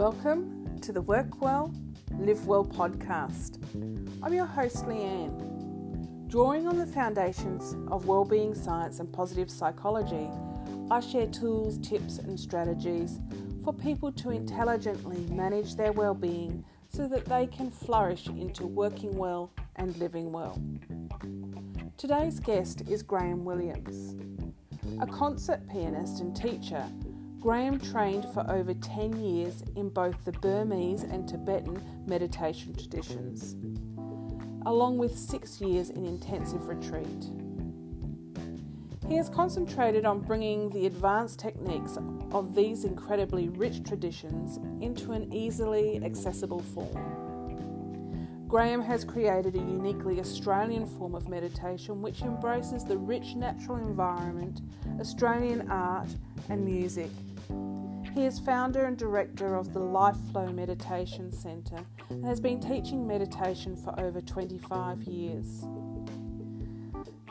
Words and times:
Welcome 0.00 0.80
to 0.80 0.92
the 0.92 1.02
Work 1.02 1.42
Well, 1.42 1.74
Live 2.16 2.46
Well 2.46 2.64
podcast. 2.64 3.58
I'm 4.22 4.32
your 4.32 4.46
host, 4.46 4.86
Leanne. 4.86 6.26
Drawing 6.26 6.66
on 6.66 6.78
the 6.78 6.86
foundations 6.86 7.76
of 7.92 8.06
well-being 8.06 8.54
science 8.54 8.98
and 8.98 9.12
positive 9.12 9.50
psychology, 9.50 10.30
I 10.90 11.00
share 11.00 11.26
tools, 11.26 11.76
tips, 11.86 12.16
and 12.16 12.40
strategies 12.40 13.20
for 13.62 13.74
people 13.74 14.10
to 14.12 14.30
intelligently 14.30 15.18
manage 15.34 15.76
their 15.76 15.92
well-being 15.92 16.64
so 16.88 17.06
that 17.06 17.26
they 17.26 17.46
can 17.46 17.70
flourish 17.70 18.26
into 18.26 18.66
working 18.66 19.14
well 19.18 19.52
and 19.76 19.94
living 19.98 20.32
well. 20.32 20.58
Today's 21.98 22.40
guest 22.40 22.88
is 22.88 23.02
Graham 23.02 23.44
Williams, 23.44 24.16
a 24.98 25.06
concert 25.06 25.60
pianist 25.68 26.22
and 26.22 26.34
teacher 26.34 26.90
Graham 27.40 27.80
trained 27.80 28.26
for 28.34 28.44
over 28.50 28.74
10 28.74 29.16
years 29.18 29.64
in 29.74 29.88
both 29.88 30.26
the 30.26 30.32
Burmese 30.32 31.04
and 31.04 31.26
Tibetan 31.26 31.82
meditation 32.06 32.74
traditions, 32.74 33.56
along 34.66 34.98
with 34.98 35.18
six 35.18 35.58
years 35.58 35.88
in 35.88 36.04
intensive 36.04 36.68
retreat. 36.68 37.30
He 39.08 39.14
has 39.16 39.30
concentrated 39.30 40.04
on 40.04 40.20
bringing 40.20 40.68
the 40.68 40.84
advanced 40.84 41.38
techniques 41.38 41.96
of 42.30 42.54
these 42.54 42.84
incredibly 42.84 43.48
rich 43.48 43.84
traditions 43.84 44.58
into 44.82 45.12
an 45.12 45.32
easily 45.32 45.98
accessible 46.04 46.60
form. 46.60 47.20
Graham 48.48 48.82
has 48.82 49.02
created 49.02 49.54
a 49.54 49.58
uniquely 49.58 50.20
Australian 50.20 50.84
form 50.84 51.14
of 51.14 51.28
meditation 51.28 52.02
which 52.02 52.20
embraces 52.20 52.84
the 52.84 52.98
rich 52.98 53.34
natural 53.34 53.78
environment, 53.78 54.60
Australian 55.00 55.70
art, 55.70 56.08
and 56.50 56.64
music 56.64 57.08
he 58.14 58.24
is 58.24 58.38
founder 58.38 58.84
and 58.86 58.96
director 58.96 59.54
of 59.54 59.72
the 59.72 59.78
Life 59.78 60.16
Flow 60.30 60.46
Meditation 60.46 61.32
Centre 61.32 61.84
and 62.08 62.24
has 62.24 62.40
been 62.40 62.60
teaching 62.60 63.06
meditation 63.06 63.76
for 63.76 63.98
over 64.00 64.20
25 64.20 65.04
years. 65.04 65.64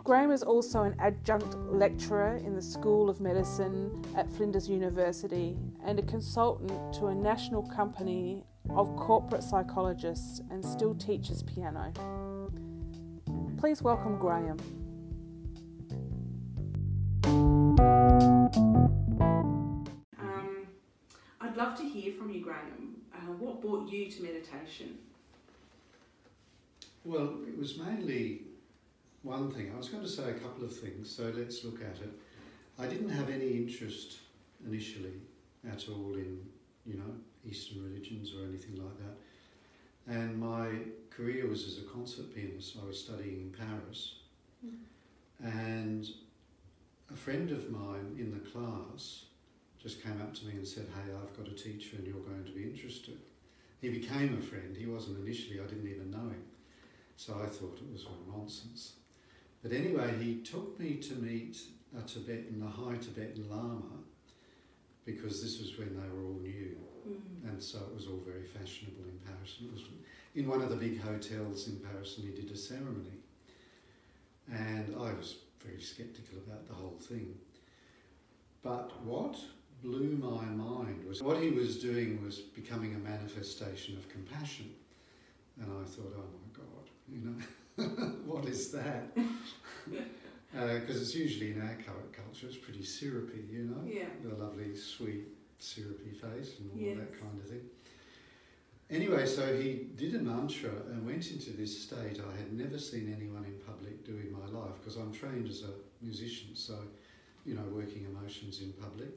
Graham 0.04 0.32
is 0.32 0.42
also 0.42 0.84
an 0.84 0.96
adjunct 1.00 1.56
lecturer 1.68 2.38
in 2.38 2.56
the 2.56 2.62
School 2.62 3.10
of 3.10 3.20
Medicine 3.20 4.04
at 4.16 4.32
Flinders 4.32 4.70
University 4.70 5.58
and 5.86 6.00
a 6.00 6.04
consultant 6.04 6.94
to 6.94 7.08
a 7.08 7.16
national 7.16 7.64
company 7.64 8.44
of 8.70 8.96
corporate 8.96 9.44
psychologists 9.44 10.42
and 10.50 10.64
still 10.64 10.96
teaches 10.96 11.44
piano. 11.44 11.92
Please 13.58 13.82
welcome 13.82 14.18
Graham. 14.18 14.58
Love 21.60 21.78
to 21.78 21.84
hear 21.84 22.14
from 22.14 22.32
you, 22.32 22.42
Graham. 22.42 22.96
Uh, 23.14 23.34
what 23.34 23.62
brought 23.62 23.90
you 23.90 24.10
to 24.10 24.24
meditation? 24.24 24.98
Well, 27.04 27.34
it 27.46 27.58
was 27.58 27.78
mainly 27.78 28.44
one 29.24 29.52
thing. 29.52 29.70
I 29.74 29.78
was 29.78 29.90
going 29.90 30.04
to 30.04 30.10
say 30.10 30.30
a 30.30 30.34
couple 30.34 30.64
of 30.64 30.74
things, 30.76 31.10
so 31.14 31.34
let's 31.36 31.66
look 31.66 31.82
at 31.82 31.98
it. 32.02 32.14
I 32.80 32.86
didn't 32.86 33.10
have 33.10 33.30
any 33.30 33.52
interest 33.58 34.20
initially 34.66 35.20
at 35.70 35.90
all 35.90 36.14
in, 36.14 36.40
you 36.86 36.96
know, 36.96 37.14
Eastern 37.46 37.84
religions 37.84 38.34
or 38.34 38.46
anything 38.46 38.78
like 38.78 38.98
that. 39.00 40.14
And 40.16 40.40
my 40.40 40.70
career 41.10 41.46
was 41.46 41.68
as 41.68 41.80
a 41.80 41.82
concert 41.82 42.34
pianist. 42.34 42.78
I 42.82 42.88
was 42.88 42.98
studying 42.98 43.42
in 43.42 43.52
Paris. 43.52 44.16
Mm. 44.66 44.78
And 45.44 46.10
a 47.12 47.18
friend 47.18 47.52
of 47.52 47.70
mine 47.70 48.16
in 48.18 48.32
the 48.32 48.50
class 48.50 49.26
just 49.82 50.04
came 50.04 50.22
up 50.22 50.34
to 50.36 50.46
me 50.46 50.54
and 50.54 50.68
said, 50.68 50.88
Hey, 50.94 51.14
I've 51.14 51.36
got 51.38 51.48
a 51.48 51.56
teacher 51.56 51.96
and 51.98 52.06
you're 52.06 52.18
going 52.18 52.44
to 52.44 52.52
be 52.52 52.64
interested. 52.64 53.18
He 53.82 53.90
became 53.90 54.38
a 54.38 54.42
friend. 54.42 54.76
He 54.78 54.86
wasn't 54.86 55.26
initially, 55.26 55.60
I 55.60 55.64
didn't 55.64 55.90
even 55.90 56.12
know 56.12 56.18
him. 56.18 56.44
So 57.16 57.34
I 57.34 57.48
thought 57.48 57.80
it 57.82 57.92
was 57.92 58.06
all 58.06 58.38
nonsense. 58.38 58.94
But 59.62 59.72
anyway, 59.72 60.14
he 60.22 60.36
took 60.36 60.80
me 60.80 60.96
to 60.96 61.16
meet 61.16 61.58
a 61.98 62.02
Tibetan, 62.02 62.64
a 62.64 62.70
high 62.70 62.98
Tibetan 62.98 63.50
Lama, 63.50 64.00
because 65.06 65.42
this 65.42 65.60
was 65.60 65.78
when 65.78 65.96
they 65.96 66.08
were 66.10 66.24
all 66.24 66.40
new. 66.42 66.78
Mm. 67.08 67.50
And 67.50 67.64
so 67.64 67.80
it 67.80 67.96
was 67.96 68.08
all 68.08 68.22
very 68.26 68.46
fashionable 68.46 69.04
in 69.04 69.20
Paris. 69.26 69.58
It 69.62 69.72
was 69.72 69.84
in 70.36 70.48
one 70.48 70.62
of 70.62 70.70
the 70.70 70.76
big 70.76 71.02
hotels 71.02 71.68
in 71.68 71.78
Paris, 71.78 72.18
and 72.18 72.28
he 72.28 72.42
did 72.42 72.52
a 72.52 72.58
ceremony. 72.58 73.20
And 74.52 74.96
I 74.96 75.14
was 75.14 75.38
very 75.66 75.82
sceptical 75.82 76.38
about 76.46 76.68
the 76.68 76.74
whole 76.74 76.98
thing. 77.02 77.36
But 78.62 79.04
what 79.04 79.38
blew 79.84 80.18
my 80.18 80.46
mind 80.46 81.06
was 81.08 81.22
what 81.22 81.42
he 81.42 81.50
was 81.50 81.78
doing 81.82 82.24
was 82.24 82.38
becoming 82.38 82.96
a 82.96 82.98
manifestation 82.98 83.98
of 83.98 84.08
compassion. 84.10 84.70
And 85.62 85.72
I 85.72 85.86
thought, 85.86 86.14
oh 86.18 86.22
my 86.22 86.54
God, 86.54 86.90
you 87.08 87.22
know, 87.26 88.16
what 88.26 88.46
is 88.46 88.72
that? 88.72 89.16
Because 89.16 90.98
uh, 90.98 91.02
it's 91.02 91.16
usually 91.16 91.52
in 91.52 91.62
our 91.62 91.76
current 91.76 92.14
culture, 92.14 92.48
it's 92.48 92.58
pretty 92.58 92.84
syrupy, 92.84 93.46
you 93.52 93.64
know, 93.64 93.82
yeah. 93.86 94.06
the 94.24 94.36
lovely, 94.36 94.76
sweet, 94.76 95.28
syrupy 95.60 96.12
face 96.12 96.60
and 96.60 96.72
all 96.72 96.80
yes. 96.80 96.98
that 96.98 97.20
kind 97.20 97.40
of 97.42 97.50
thing. 97.50 97.62
Anyway, 98.90 99.26
so 99.26 99.56
he 99.56 99.88
did 99.96 100.16
a 100.16 100.20
mantra 100.20 100.72
and 100.92 101.06
went 101.06 101.30
into 101.30 101.52
this 101.52 101.84
state 101.84 102.20
I 102.20 102.38
had 102.38 102.52
never 102.54 102.80
seen 102.80 103.14
anyone 103.16 103.46
in 103.46 103.54
public 103.66 104.04
do 104.04 104.14
in 104.14 104.32
my 104.32 104.60
life 104.60 104.74
because 104.80 104.96
I'm 104.96 105.14
trained 105.14 105.48
as 105.48 105.62
a 105.62 106.04
musician, 106.04 106.56
so, 106.56 106.76
you 107.46 107.54
know, 107.54 107.62
working 107.72 108.08
emotions 108.10 108.62
in 108.62 108.74
public 108.74 109.10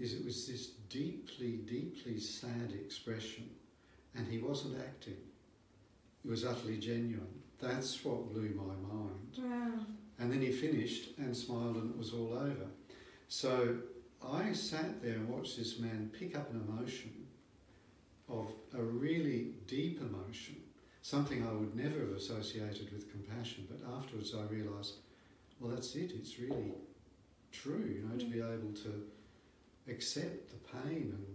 is 0.00 0.14
it 0.14 0.24
was 0.24 0.46
this 0.46 0.68
deeply, 0.88 1.58
deeply 1.66 2.18
sad 2.18 2.72
expression, 2.72 3.50
and 4.14 4.26
he 4.26 4.38
wasn't 4.38 4.78
acting. 4.78 5.16
It 6.24 6.30
was 6.30 6.44
utterly 6.44 6.78
genuine. 6.78 7.42
That's 7.60 8.04
what 8.04 8.32
blew 8.32 8.50
my 8.54 8.74
mind. 8.94 9.38
Wow. 9.38 9.84
And 10.18 10.32
then 10.32 10.40
he 10.40 10.52
finished 10.52 11.18
and 11.18 11.36
smiled, 11.36 11.76
and 11.76 11.90
it 11.90 11.98
was 11.98 12.12
all 12.12 12.34
over. 12.34 12.66
So 13.28 13.76
I 14.22 14.52
sat 14.52 15.02
there 15.02 15.14
and 15.14 15.28
watched 15.28 15.58
this 15.58 15.78
man 15.78 16.10
pick 16.18 16.36
up 16.36 16.50
an 16.50 16.64
emotion 16.66 17.26
of 18.28 18.50
a 18.74 18.82
really 18.82 19.54
deep 19.66 20.00
emotion, 20.00 20.56
something 21.02 21.46
I 21.46 21.52
would 21.52 21.74
never 21.74 22.00
have 22.00 22.12
associated 22.12 22.90
with 22.92 23.10
compassion. 23.10 23.66
But 23.70 23.86
afterwards, 23.96 24.34
I 24.34 24.42
realised, 24.52 24.94
well, 25.60 25.72
that's 25.72 25.94
it. 25.94 26.12
It's 26.14 26.38
really 26.38 26.72
true, 27.52 27.84
you 27.84 28.08
know, 28.08 28.16
to 28.18 28.24
mm. 28.24 28.32
be 28.32 28.38
able 28.38 28.72
to 28.84 29.04
accept 29.88 30.50
the 30.50 30.78
pain 30.78 31.14
and 31.14 31.26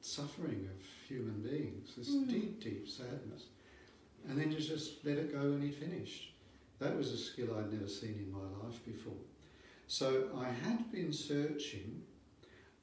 suffering 0.00 0.68
of 0.70 0.86
human 1.08 1.40
beings, 1.42 1.94
this 1.96 2.10
mm. 2.10 2.28
deep, 2.28 2.62
deep 2.62 2.88
sadness. 2.88 3.44
And 4.28 4.38
then 4.38 4.50
you 4.50 4.58
just 4.58 5.04
let 5.04 5.18
it 5.18 5.32
go 5.32 5.40
and 5.40 5.62
he 5.62 5.70
finished. 5.70 6.32
That 6.78 6.96
was 6.96 7.12
a 7.12 7.18
skill 7.18 7.48
I'd 7.58 7.72
never 7.72 7.88
seen 7.88 8.16
in 8.18 8.32
my 8.32 8.66
life 8.66 8.84
before. 8.84 9.12
So 9.86 10.28
I 10.36 10.46
had 10.46 10.90
been 10.92 11.12
searching. 11.12 12.02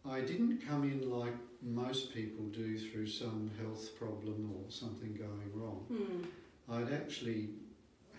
I 0.06 0.22
didn't 0.22 0.66
come 0.68 0.84
in 0.84 1.10
like 1.10 1.34
most 1.62 2.14
people 2.14 2.46
do 2.46 2.78
through 2.78 3.08
some 3.08 3.50
health 3.60 3.98
problem 3.98 4.52
or 4.56 4.70
something 4.70 5.16
going 5.16 5.52
wrong. 5.54 5.86
Mm. 5.92 6.26
I'd 6.70 6.94
actually 6.94 7.50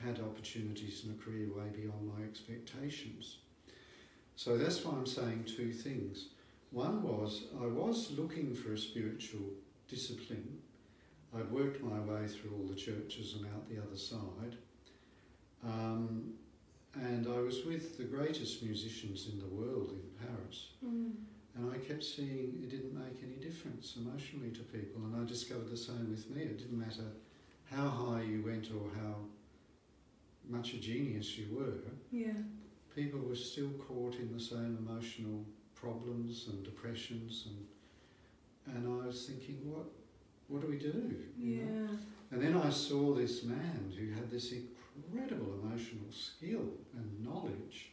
had 0.05 0.21
opportunities 0.21 1.05
in 1.05 1.13
a 1.13 1.23
career 1.23 1.49
way 1.55 1.69
beyond 1.75 2.13
my 2.17 2.25
expectations. 2.25 3.39
So 4.37 4.57
that's 4.57 4.85
why 4.85 4.97
I'm 4.97 5.07
saying 5.07 5.45
two 5.45 5.73
things. 5.73 6.27
One 6.71 7.03
was 7.03 7.45
I 7.61 7.67
was 7.67 8.11
looking 8.17 8.55
for 8.55 8.73
a 8.75 8.79
spiritual 8.79 9.53
discipline. 9.89 10.59
I'd 11.37 11.51
worked 11.51 11.83
my 11.83 11.99
way 12.01 12.27
through 12.27 12.53
all 12.55 12.67
the 12.67 12.75
churches 12.75 13.35
and 13.35 13.47
out 13.47 13.69
the 13.69 13.83
other 13.83 13.97
side. 13.97 14.57
Um, 15.65 16.35
and 16.95 17.27
I 17.27 17.41
was 17.41 17.65
with 17.65 17.99
the 17.99 18.05
greatest 18.05 18.63
musicians 18.63 19.29
in 19.31 19.39
the 19.39 19.47
world 19.47 19.93
in 19.93 20.27
Paris. 20.27 20.69
Mm. 20.85 21.13
And 21.57 21.73
I 21.73 21.79
kept 21.79 22.05
seeing 22.05 22.61
it 22.63 22.71
didn't 22.71 22.95
make 22.95 23.23
any 23.23 23.37
difference 23.37 23.97
emotionally 23.97 24.51
to 24.51 24.61
people. 24.61 25.03
And 25.05 25.17
I 25.21 25.29
discovered 25.29 25.71
the 25.71 25.77
same 25.77 26.11
with 26.11 26.31
me. 26.31 26.43
It 26.43 26.59
didn't 26.59 26.79
matter 26.79 27.13
how 27.71 27.89
high 27.89 28.23
you 28.23 28.43
went 28.43 28.69
or 28.71 28.89
how 28.95 29.17
much 30.49 30.75
a 30.75 30.79
genius 30.79 31.37
you 31.37 31.47
were. 31.57 31.93
Yeah. 32.11 32.41
People 32.95 33.21
were 33.21 33.37
still 33.37 33.71
caught 33.87 34.15
in 34.17 34.33
the 34.33 34.41
same 34.41 34.79
emotional 34.89 35.45
problems 35.81 36.47
and 36.49 36.65
depressions 36.65 37.47
and 37.47 37.67
and 38.75 39.03
I 39.03 39.07
was 39.07 39.27
thinking, 39.27 39.61
what 39.65 39.87
what 40.49 40.63
do 40.63 40.69
we 40.69 40.77
do? 40.77 41.15
Yeah. 41.39 41.65
Know? 41.65 41.89
And 42.31 42.43
then 42.43 42.57
I 42.57 42.71
saw 42.71 43.15
this 43.15 43.45
man 43.45 43.93
who 43.99 44.13
had 44.13 44.31
this 44.31 44.53
incredible 44.97 45.55
emotional 45.63 46.11
skill 46.11 46.69
and 46.95 47.25
knowledge, 47.25 47.93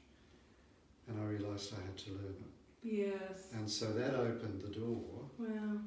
and 1.08 1.20
I 1.20 1.24
realised 1.24 1.74
I 1.74 1.86
had 1.86 1.98
to 1.98 2.12
learn 2.12 2.36
it. 2.40 2.56
Yes. 2.84 3.48
And 3.54 3.70
so 3.70 3.92
that 3.94 4.16
opened 4.16 4.62
the 4.62 4.80
door. 4.80 5.02
Wow. 5.40 5.80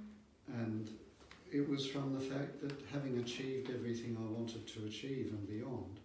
And 0.49 0.91
it 1.53 1.69
was 1.69 1.87
from 1.87 2.15
the 2.15 2.21
fact 2.21 2.61
that 2.63 2.73
having 2.93 3.19
achieved 3.19 3.71
everything 3.71 4.17
I 4.19 4.31
wanted 4.31 4.67
to 4.67 4.87
achieve 4.87 5.29
and 5.31 5.47
beyond, 5.49 6.01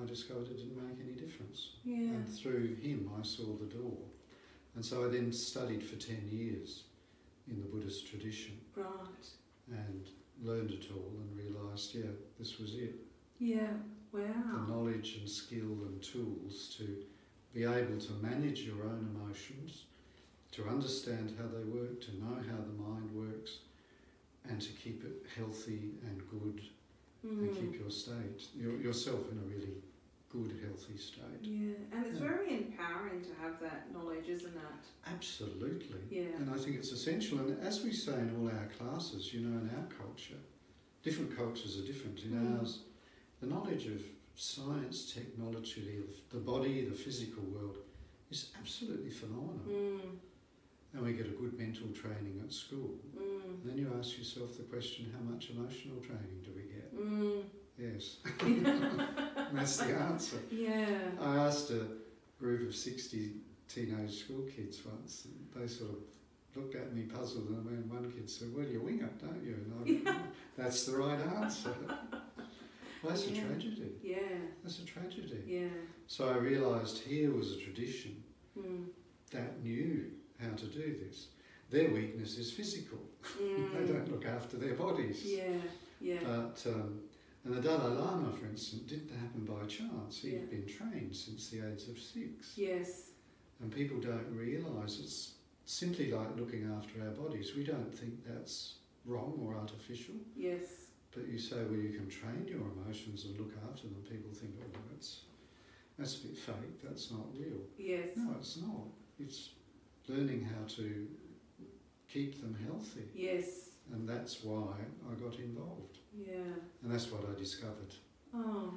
I 0.00 0.06
discovered 0.06 0.48
it 0.48 0.56
didn't 0.58 0.76
make 0.76 0.98
any 1.06 1.14
difference. 1.14 1.70
Yeah. 1.84 1.96
And 1.96 2.28
through 2.28 2.76
him, 2.76 3.10
I 3.18 3.22
saw 3.24 3.56
the 3.56 3.66
door. 3.66 3.98
And 4.76 4.84
so 4.84 5.04
I 5.04 5.08
then 5.08 5.32
studied 5.32 5.82
for 5.82 5.96
10 5.96 6.28
years 6.30 6.84
in 7.48 7.56
the 7.60 7.66
Buddhist 7.66 8.06
tradition 8.06 8.60
Right. 8.76 9.26
and 9.70 10.06
learned 10.42 10.70
it 10.70 10.86
all 10.94 11.12
and 11.18 11.36
realised, 11.36 11.94
yeah, 11.94 12.10
this 12.38 12.58
was 12.58 12.74
it. 12.74 12.94
Yeah. 13.40 13.72
wow. 14.12 14.22
The 14.52 14.72
knowledge 14.72 15.16
and 15.20 15.28
skill 15.28 15.72
and 15.86 16.00
tools 16.02 16.74
to 16.78 17.04
be 17.54 17.64
able 17.64 17.98
to 17.98 18.12
manage 18.14 18.60
your 18.62 18.84
own 18.84 19.14
emotions, 19.14 19.84
to 20.52 20.68
understand 20.68 21.34
how 21.38 21.46
they 21.48 21.64
work, 21.64 22.00
to 22.02 22.16
know 22.16 22.34
how 22.34 22.56
the 22.58 22.82
mind 22.82 23.10
works, 23.14 23.60
and 24.48 24.60
to 24.60 24.72
keep 24.72 25.04
it 25.04 25.22
healthy 25.36 25.92
and 26.06 26.22
good 26.30 26.60
and 27.24 27.50
Mm. 27.50 27.56
keep 27.58 27.80
your 27.80 27.90
state, 27.90 28.46
your, 28.54 28.76
yourself 28.76 29.20
in 29.32 29.38
a 29.38 29.42
really 29.42 29.82
good, 30.36 30.52
healthy 30.64 30.96
state. 30.98 31.42
Yeah, 31.42 31.74
and 31.92 32.06
it's 32.06 32.20
Yeah. 32.20 32.26
very 32.32 32.48
empowering 32.62 33.22
to 33.22 33.32
have 33.42 33.58
that 33.60 33.92
knowledge, 33.92 34.28
isn't 34.28 34.56
it? 34.56 34.82
Absolutely. 35.06 36.02
Yeah. 36.10 36.36
And 36.38 36.50
I 36.50 36.58
think 36.58 36.76
it's 36.76 36.92
essential. 36.92 37.38
And 37.40 37.58
as 37.60 37.84
we 37.84 37.92
say 37.92 38.14
in 38.24 38.30
all 38.36 38.48
our 38.48 38.68
classes, 38.78 39.32
you 39.32 39.40
know, 39.40 39.58
in 39.62 39.70
our 39.76 39.88
culture, 40.02 40.40
different 41.02 41.36
cultures 41.36 41.78
are 41.78 41.86
different. 41.92 42.22
In 42.24 42.32
Mm. 42.32 42.58
ours, 42.60 42.72
the 43.40 43.46
knowledge 43.46 43.86
of 43.86 44.02
science, 44.34 45.12
technology, 45.12 45.98
of 46.06 46.10
the 46.30 46.38
body, 46.52 46.84
the 46.84 46.94
physical 46.94 47.42
world 47.44 47.78
is 48.30 48.50
absolutely 48.60 49.10
phenomenal. 49.10 49.66
Mm. 49.68 50.18
And 50.92 51.04
we 51.04 51.12
get 51.12 51.26
a 51.26 51.36
good 51.42 51.58
mental 51.58 51.88
training 51.88 52.40
at 52.44 52.52
school. 52.52 52.98
Mm. 53.16 53.44
And 53.62 53.64
then 53.70 53.78
you 53.78 53.88
ask 53.98 54.18
yourself 54.18 54.56
the 54.56 54.64
question, 54.64 55.12
how 55.14 55.20
much 55.32 55.50
emotional 55.50 55.98
training 56.00 56.42
do 56.44 56.50
we 56.58 56.64
get? 56.76 56.94
Mm. 56.94 57.42
Yes. 57.78 58.18
That's 59.56 59.76
the 59.78 59.94
answer. 59.94 60.36
Yeah. 60.50 60.86
I 61.20 61.36
asked 61.36 61.70
a 61.70 61.86
group 62.38 62.68
of 62.68 62.74
60 62.74 63.32
teenage 63.68 64.20
school 64.24 64.42
kids 64.54 64.80
once, 64.84 65.26
and 65.26 65.62
they 65.62 65.68
sort 65.68 65.90
of 65.90 65.96
looked 66.54 66.74
at 66.74 66.94
me 66.94 67.02
puzzled, 67.02 67.48
and 67.48 67.66
then 67.66 67.88
one 67.88 68.10
kid 68.12 68.28
said, 68.30 68.48
Well, 68.54 68.66
you 68.66 68.80
wing 68.80 69.00
it, 69.00 69.18
don't 69.20 69.42
you? 69.44 69.54
And 69.54 70.04
I 70.04 70.10
went, 70.10 70.18
That's 70.56 70.84
the 70.84 70.96
right 70.96 71.18
answer. 71.20 71.74
Well, 73.02 73.12
that's 73.12 73.26
Yeah. 73.28 73.42
a 73.42 73.46
tragedy. 73.46 73.92
Yeah. 74.02 74.18
That's 74.62 74.78
a 74.78 74.84
tragedy. 74.84 75.42
Yeah. 75.46 75.68
So 76.06 76.28
I 76.28 76.36
realised 76.36 76.98
here 76.98 77.30
was 77.32 77.52
a 77.52 77.56
tradition 77.58 78.22
Mm. 78.58 78.86
that 79.32 79.62
knew 79.62 80.10
how 80.40 80.48
to 80.56 80.64
do 80.66 80.96
this. 81.04 81.28
Their 81.68 81.90
weakness 81.90 82.38
is 82.38 82.50
physical. 82.50 82.98
they 83.38 83.44
Mm. 83.44 83.86
don't 83.86 84.10
look 84.10 84.24
after 84.24 84.56
their 84.56 84.74
bodies. 84.74 85.22
Yeah. 85.24 85.58
Yeah. 86.00 86.20
But 86.24 86.62
um, 86.66 87.00
and 87.46 87.54
the 87.54 87.60
Dalai 87.60 87.94
Lama, 87.94 88.32
for 88.32 88.46
instance, 88.46 88.82
didn't 88.82 89.10
happen 89.16 89.44
by 89.44 89.64
chance. 89.66 90.18
he 90.20 90.32
had 90.32 90.42
Yeah. 90.42 90.48
been 90.58 90.66
trained 90.66 91.14
since 91.14 91.48
the 91.50 91.60
age 91.60 91.88
of 91.88 91.98
six. 91.98 92.58
yes. 92.58 93.10
And 93.60 93.72
people 93.72 93.98
don't 94.00 94.30
realise 94.34 94.98
it's 95.00 95.34
simply 95.64 96.10
like 96.10 96.36
looking 96.36 96.64
after 96.76 97.00
our 97.02 97.10
bodies. 97.12 97.54
We 97.54 97.64
don't 97.64 97.92
think 97.94 98.24
that's 98.26 98.78
wrong 99.04 99.38
or 99.40 99.54
artificial. 99.54 100.16
Yes. 100.36 100.90
But 101.12 101.28
you 101.28 101.38
say, 101.38 101.64
well, 101.64 101.80
you 101.80 101.90
can 101.98 102.08
train 102.08 102.46
your 102.46 102.60
emotions 102.76 103.24
and 103.24 103.38
look 103.38 103.52
after 103.70 103.84
them. 103.86 104.02
People 104.02 104.32
think, 104.32 104.52
oh, 104.60 104.66
well, 104.72 104.82
that's, 104.90 105.20
that's 105.98 106.16
a 106.18 106.26
bit 106.26 106.36
fake. 106.36 106.82
That's 106.82 107.10
not 107.10 107.26
real. 107.34 107.60
Yes. 107.78 108.08
No, 108.16 108.34
it's 108.38 108.56
not. 108.58 108.88
It's 109.18 109.50
learning 110.08 110.44
how 110.44 110.64
to 110.76 111.08
keep 112.08 112.40
them 112.42 112.54
healthy. 112.66 113.04
Yes. 113.14 113.70
And 113.92 114.08
that's 114.08 114.42
why 114.42 114.74
I 115.10 115.14
got 115.14 115.38
involved. 115.38 115.98
Yeah. 116.16 116.34
And 116.82 116.92
that's 116.92 117.10
what 117.10 117.22
I 117.30 117.38
discovered. 117.38 117.94
Oh, 118.34 118.74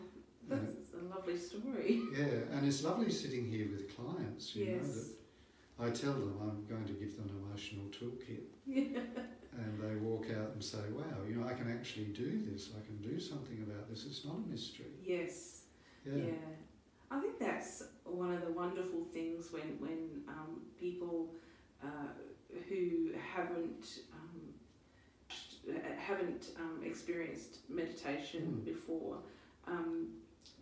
that's 0.47 0.93
a 0.99 1.03
lovely 1.13 1.37
story. 1.37 2.01
Yeah, 2.17 2.55
and 2.55 2.65
it's 2.67 2.83
lovely 2.83 3.11
sitting 3.11 3.45
here 3.47 3.67
with 3.71 3.95
clients, 3.95 4.55
you 4.55 4.65
know, 4.65 4.71
Yes. 4.73 4.95
that 4.95 5.85
I 5.85 5.89
tell 5.91 6.13
them 6.13 6.35
I'm 6.41 6.65
going 6.65 6.85
to 6.85 6.93
give 6.93 7.15
them 7.15 7.29
an 7.29 7.35
emotional 7.45 7.85
toolkit 7.87 8.43
Yeah. 8.65 8.99
and 9.57 9.81
they 9.81 9.95
walk 9.95 10.27
out 10.31 10.51
and 10.53 10.63
say, 10.63 10.79
wow, 10.91 11.23
you 11.27 11.35
know, 11.35 11.47
I 11.47 11.53
can 11.53 11.71
actually 11.71 12.05
do 12.05 12.43
this, 12.51 12.69
I 12.79 12.85
can 12.85 12.97
do 13.01 13.19
something 13.19 13.61
about 13.67 13.89
this, 13.89 14.05
it's 14.05 14.25
not 14.25 14.35
a 14.35 14.49
mystery. 14.51 14.93
Yes. 15.03 15.63
Yeah, 16.05 16.15
Yeah. 16.15 16.33
I 17.11 17.19
think 17.19 17.39
that's 17.39 17.83
one 18.03 18.33
of 18.33 18.41
the 18.45 18.51
wonderful 18.51 19.03
things 19.11 19.51
when 19.51 19.79
when 19.79 20.21
um, 20.27 20.61
people 20.79 21.33
uh, 21.83 22.11
who 22.67 23.11
haven't 23.33 23.99
um, 24.13 24.41
haven't 25.97 26.47
um, 26.59 26.81
experienced 26.83 27.59
meditation 27.69 28.41
Mm. 28.61 28.65
before 28.65 29.17
um, 29.67 30.07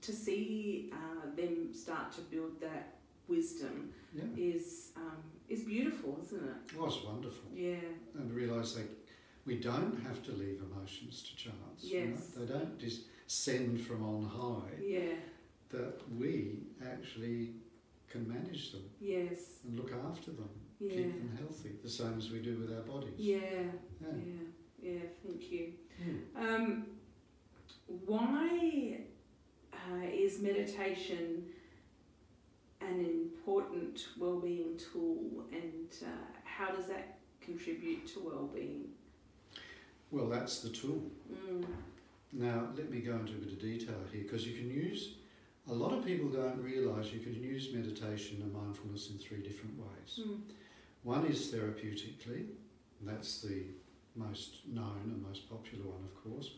to 0.01 0.11
see 0.11 0.91
uh, 0.93 1.35
them 1.35 1.73
start 1.73 2.11
to 2.13 2.21
build 2.21 2.59
that 2.61 2.95
wisdom 3.27 3.93
yeah. 4.13 4.23
is 4.37 4.91
um, 4.95 5.17
is 5.49 5.61
beautiful, 5.63 6.19
isn't 6.23 6.43
it? 6.43 6.75
Oh, 6.79 6.85
it's 6.87 7.03
wonderful. 7.03 7.49
Yeah. 7.53 7.75
And 8.15 8.31
realise 8.33 8.73
that 8.73 8.89
we 9.45 9.55
don't 9.55 9.97
have 10.07 10.21
to 10.27 10.31
leave 10.33 10.61
emotions 10.71 11.23
to 11.23 11.35
chance. 11.35 11.79
Yes. 11.81 12.19
They 12.37 12.45
don't 12.45 12.77
just 12.77 13.01
send 13.27 13.79
from 13.81 14.03
on 14.03 14.23
high, 14.25 14.75
Yeah. 14.81 15.15
that 15.69 15.95
we 16.19 16.59
actually 16.93 17.53
can 18.09 18.27
manage 18.27 18.71
them 18.73 18.83
Yes. 18.99 19.59
and 19.65 19.77
look 19.79 19.91
after 20.09 20.31
them, 20.31 20.49
Yeah. 20.79 20.89
keep 20.89 21.13
them 21.21 21.37
healthy, 21.37 21.71
the 21.83 21.89
same 21.89 22.17
as 22.17 22.29
we 22.29 22.39
do 22.39 22.57
with 22.59 22.71
our 22.73 22.83
bodies. 22.83 23.17
Yeah. 23.17 23.37
Yeah. 24.01 24.15
Yeah. 24.25 24.47
Yeah. 24.87 24.99
Thank 25.25 25.51
you. 25.51 25.73
Hmm. 26.01 26.45
Um, 26.47 26.85
why 28.05 28.99
uh, 29.73 30.05
is 30.09 30.39
meditation 30.39 31.43
an 32.81 32.99
important 32.99 34.05
well-being 34.19 34.77
tool, 34.77 35.43
and 35.51 35.89
uh, 36.03 36.07
how 36.43 36.71
does 36.73 36.85
that 36.87 37.17
contribute 37.41 38.07
to 38.13 38.19
well-being? 38.19 38.85
Well, 40.11 40.27
that's 40.27 40.59
the 40.59 40.69
tool. 40.69 41.01
Mm, 41.31 41.65
Now, 42.31 42.67
let 42.77 42.89
me 42.89 42.99
go 43.01 43.13
into 43.13 43.33
a 43.33 43.35
bit 43.37 43.51
of 43.53 43.59
detail 43.59 43.95
here 44.11 44.23
because 44.23 44.47
you 44.47 44.55
can 44.55 44.69
use, 44.69 45.15
a 45.69 45.73
lot 45.73 45.91
of 45.91 46.05
people 46.05 46.29
don't 46.29 46.61
realise 46.61 47.11
you 47.11 47.19
can 47.19 47.41
use 47.41 47.73
meditation 47.73 48.37
and 48.41 48.53
mindfulness 48.53 49.09
in 49.09 49.17
three 49.17 49.39
different 49.41 49.75
ways. 49.79 50.19
mm, 50.25 50.39
One 51.03 51.25
is 51.25 51.51
therapeutically, 51.51 52.45
that's 53.01 53.41
the 53.41 53.63
most 54.17 54.67
known 54.67 55.01
and 55.05 55.23
most 55.25 55.49
popular 55.49 55.85
one, 55.85 56.03
of 56.03 56.23
course. 56.23 56.51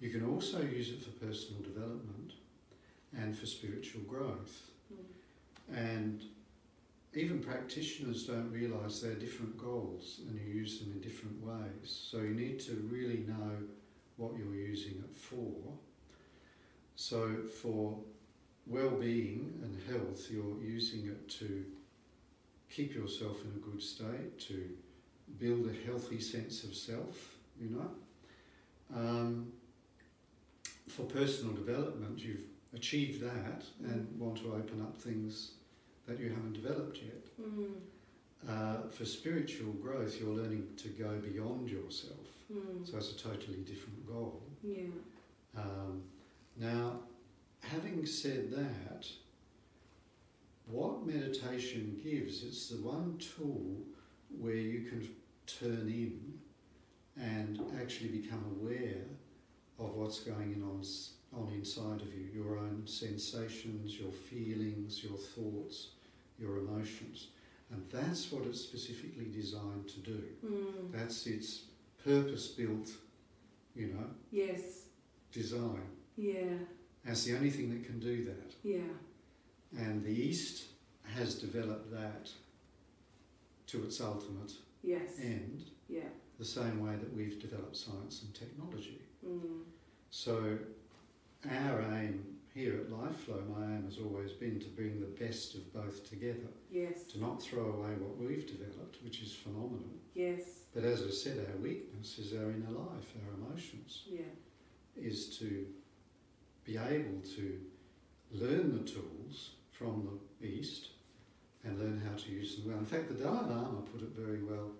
You 0.00 0.10
can 0.10 0.26
also 0.26 0.60
use 0.60 0.90
it 0.90 1.02
for 1.02 1.10
personal 1.24 1.62
development 1.62 2.32
and 3.16 3.36
for 3.36 3.46
spiritual 3.46 4.02
growth. 4.02 4.70
mm. 4.92 5.76
And 5.76 6.22
even 7.14 7.40
practitioners 7.40 8.24
don't 8.24 8.52
realise 8.52 9.00
they're 9.00 9.14
different 9.14 9.56
goals 9.56 10.20
and 10.28 10.38
you 10.38 10.54
use 10.54 10.80
them 10.80 10.92
in 10.92 11.00
different 11.00 11.42
ways. 11.42 12.08
So 12.10 12.18
you 12.18 12.34
need 12.34 12.60
to 12.60 12.72
really 12.90 13.24
know 13.26 13.52
what 14.16 14.32
you're 14.36 14.54
using 14.54 15.02
it 15.02 15.14
for. 15.16 15.54
So 16.94 17.44
for 17.62 17.98
well-being 18.66 19.60
and 19.62 19.78
health, 19.88 20.28
you're 20.30 20.62
using 20.62 21.06
it 21.06 21.28
to 21.38 21.64
keep 22.70 22.94
yourself 22.94 23.38
in 23.42 23.52
a 23.56 23.70
good 23.70 23.82
state, 23.82 24.38
to 24.40 24.68
build 25.38 25.66
a 25.68 25.86
healthy 25.86 26.20
sense 26.20 26.64
of 26.64 26.74
self, 26.74 27.36
you 27.60 27.68
know. 27.70 27.90
Um, 28.94 29.52
for 30.88 31.02
personal 31.02 31.52
development, 31.54 32.18
you've 32.20 32.44
achieved 32.74 33.20
that 33.22 33.64
and 33.84 34.08
want 34.18 34.36
to 34.38 34.52
open 34.54 34.80
up 34.82 34.96
things 34.96 35.52
that 36.06 36.18
you 36.20 36.28
haven't 36.30 36.52
developed 36.54 36.98
yet. 37.02 37.26
Mm, 37.40 37.74
Uh, 38.48 38.88
for 38.90 39.04
spiritual 39.04 39.72
growth, 39.72 40.20
you're 40.20 40.36
learning 40.36 40.68
to 40.76 40.88
go 40.90 41.18
beyond 41.18 41.68
yourself. 41.68 42.26
mm, 42.52 42.86
So 42.88 42.98
it's 42.98 43.10
a 43.12 43.18
totally 43.18 43.58
different 43.64 44.06
goal. 44.06 44.42
yeah. 44.62 44.86
Um, 45.56 46.02
now, 46.56 47.00
having 47.60 48.06
said 48.06 48.50
that, 48.52 49.08
what 50.66 51.06
meditation 51.06 51.98
gives, 52.02 52.42
it's 52.44 52.68
the 52.68 52.76
one 52.82 53.18
tool 53.18 53.82
where 54.30 54.54
you 54.54 54.88
can 54.88 55.08
turn 55.46 55.88
in 55.88 56.38
and 57.20 57.60
actually 57.80 58.08
become 58.08 58.44
aware 58.60 59.02
of 59.78 59.94
what's 59.94 60.20
going 60.20 60.62
on, 60.64 60.82
on 61.38 61.52
inside 61.54 62.02
of 62.02 62.12
you, 62.14 62.28
your 62.34 62.58
own 62.58 62.82
sensations, 62.86 63.98
your 63.98 64.12
feelings, 64.12 65.02
your 65.02 65.16
thoughts, 65.16 65.88
your 66.38 66.58
emotions. 66.58 67.28
And 67.70 67.82
that's 67.90 68.30
what 68.30 68.46
it's 68.46 68.60
specifically 68.60 69.26
designed 69.34 69.88
to 69.88 70.00
do. 70.00 70.22
Mm, 70.44 70.92
That's 70.92 71.26
its 71.26 71.62
purpose 72.04 72.48
built, 72.48 72.90
you 73.74 73.88
know, 73.88 74.06
yes. 74.30 74.84
design. 75.32 75.82
Yeah. 76.16 76.58
That's 77.04 77.24
the 77.24 77.34
only 77.36 77.50
thing 77.50 77.70
that 77.70 77.84
can 77.84 77.98
do 77.98 78.24
that. 78.24 78.52
Yeah. 78.62 78.92
And 79.76 80.04
the 80.04 80.12
East 80.12 80.64
has 81.14 81.34
developed 81.34 81.90
that 81.92 82.30
to 83.76 83.84
its 83.84 84.00
ultimate 84.00 84.52
Yes. 84.82 85.18
end, 85.20 85.70
Yeah. 85.88 86.08
the 86.38 86.44
same 86.44 86.80
way 86.80 86.96
that 86.96 87.12
we've 87.12 87.38
developed 87.40 87.76
science 87.76 88.22
and 88.22 88.34
technology. 88.34 89.00
Mm, 89.24 89.64
So 90.10 90.58
our 91.44 91.82
aim 91.82 92.38
here 92.54 92.76
at 92.80 92.88
LifeFlow, 92.88 93.46
my 93.48 93.76
aim 93.76 93.84
has 93.84 93.98
always 93.98 94.32
been 94.32 94.58
to 94.60 94.68
bring 94.68 95.00
the 95.00 95.06
best 95.24 95.54
of 95.56 95.72
both 95.72 96.08
together, 96.08 96.48
Yes. 96.70 97.04
to 97.08 97.18
not 97.18 97.42
throw 97.42 97.72
away 97.72 97.94
what 97.96 98.16
we've 98.16 98.46
developed, 98.46 99.02
which 99.02 99.20
is 99.22 99.34
phenomenal. 99.34 100.00
Yes. 100.14 100.64
But 100.72 100.84
as 100.84 101.02
I 101.02 101.10
said, 101.10 101.46
our 101.50 101.56
weakness 101.58 102.18
is 102.18 102.32
our 102.34 102.50
inner 102.50 102.70
life, 102.70 103.14
our 103.26 103.34
emotions, 103.34 104.04
Yeah. 104.08 104.32
is 104.96 105.36
to 105.38 105.66
be 106.64 106.76
able 106.78 107.20
to 107.36 107.60
learn 108.32 108.72
the 108.78 108.84
tools 108.84 109.56
from 109.72 110.20
the 110.40 110.46
East 110.46 110.90
and 111.66 111.78
learn 111.78 112.00
how 112.08 112.16
to 112.16 112.30
use 112.30 112.56
them 112.56 112.68
well. 112.68 112.78
In 112.78 112.84
fact, 112.86 113.08
the 113.08 113.14
Dalai 113.14 113.48
Lama 113.48 113.82
put 113.92 114.02
it 114.02 114.10
very 114.16 114.42
well 114.42 114.70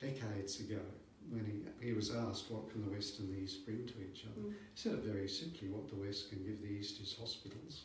decades 0.00 0.60
ago 0.60 0.80
when 1.30 1.44
he, 1.44 1.86
he 1.86 1.92
was 1.92 2.14
asked 2.14 2.50
what 2.50 2.70
can 2.70 2.84
the 2.84 2.90
West 2.90 3.18
and 3.20 3.34
the 3.34 3.40
East 3.40 3.64
bring 3.64 3.86
to 3.86 3.94
each 4.00 4.24
other. 4.24 4.48
Mm. 4.48 4.52
He 4.52 4.74
said 4.74 4.92
it 4.94 5.04
very 5.04 5.28
simply, 5.28 5.68
what 5.68 5.88
the 5.88 5.96
West 5.96 6.30
can 6.30 6.44
give 6.44 6.60
the 6.62 6.68
East 6.68 7.00
is 7.00 7.16
hospitals, 7.18 7.82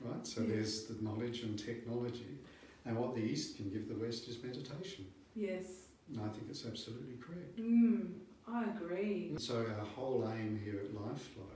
right? 0.00 0.26
So 0.26 0.40
Yeah. 0.40 0.48
there's 0.48 0.86
the 0.86 1.02
knowledge 1.02 1.42
and 1.42 1.58
technology, 1.58 2.38
and 2.84 2.96
what 2.96 3.14
the 3.14 3.20
East 3.22 3.56
can 3.56 3.70
give 3.70 3.88
the 3.88 3.94
West 4.04 4.28
is 4.28 4.42
meditation. 4.42 5.06
Yes. 5.34 5.66
And 6.10 6.20
I 6.22 6.28
think 6.28 6.46
it's 6.48 6.64
absolutely 6.64 7.16
correct. 7.20 7.58
Mm, 7.58 8.14
I 8.46 8.64
agree. 8.70 9.34
So 9.38 9.56
our 9.78 9.84
whole 9.84 10.26
aim 10.38 10.58
here 10.64 10.80
at 10.80 10.94
LifeFlow 10.94 11.52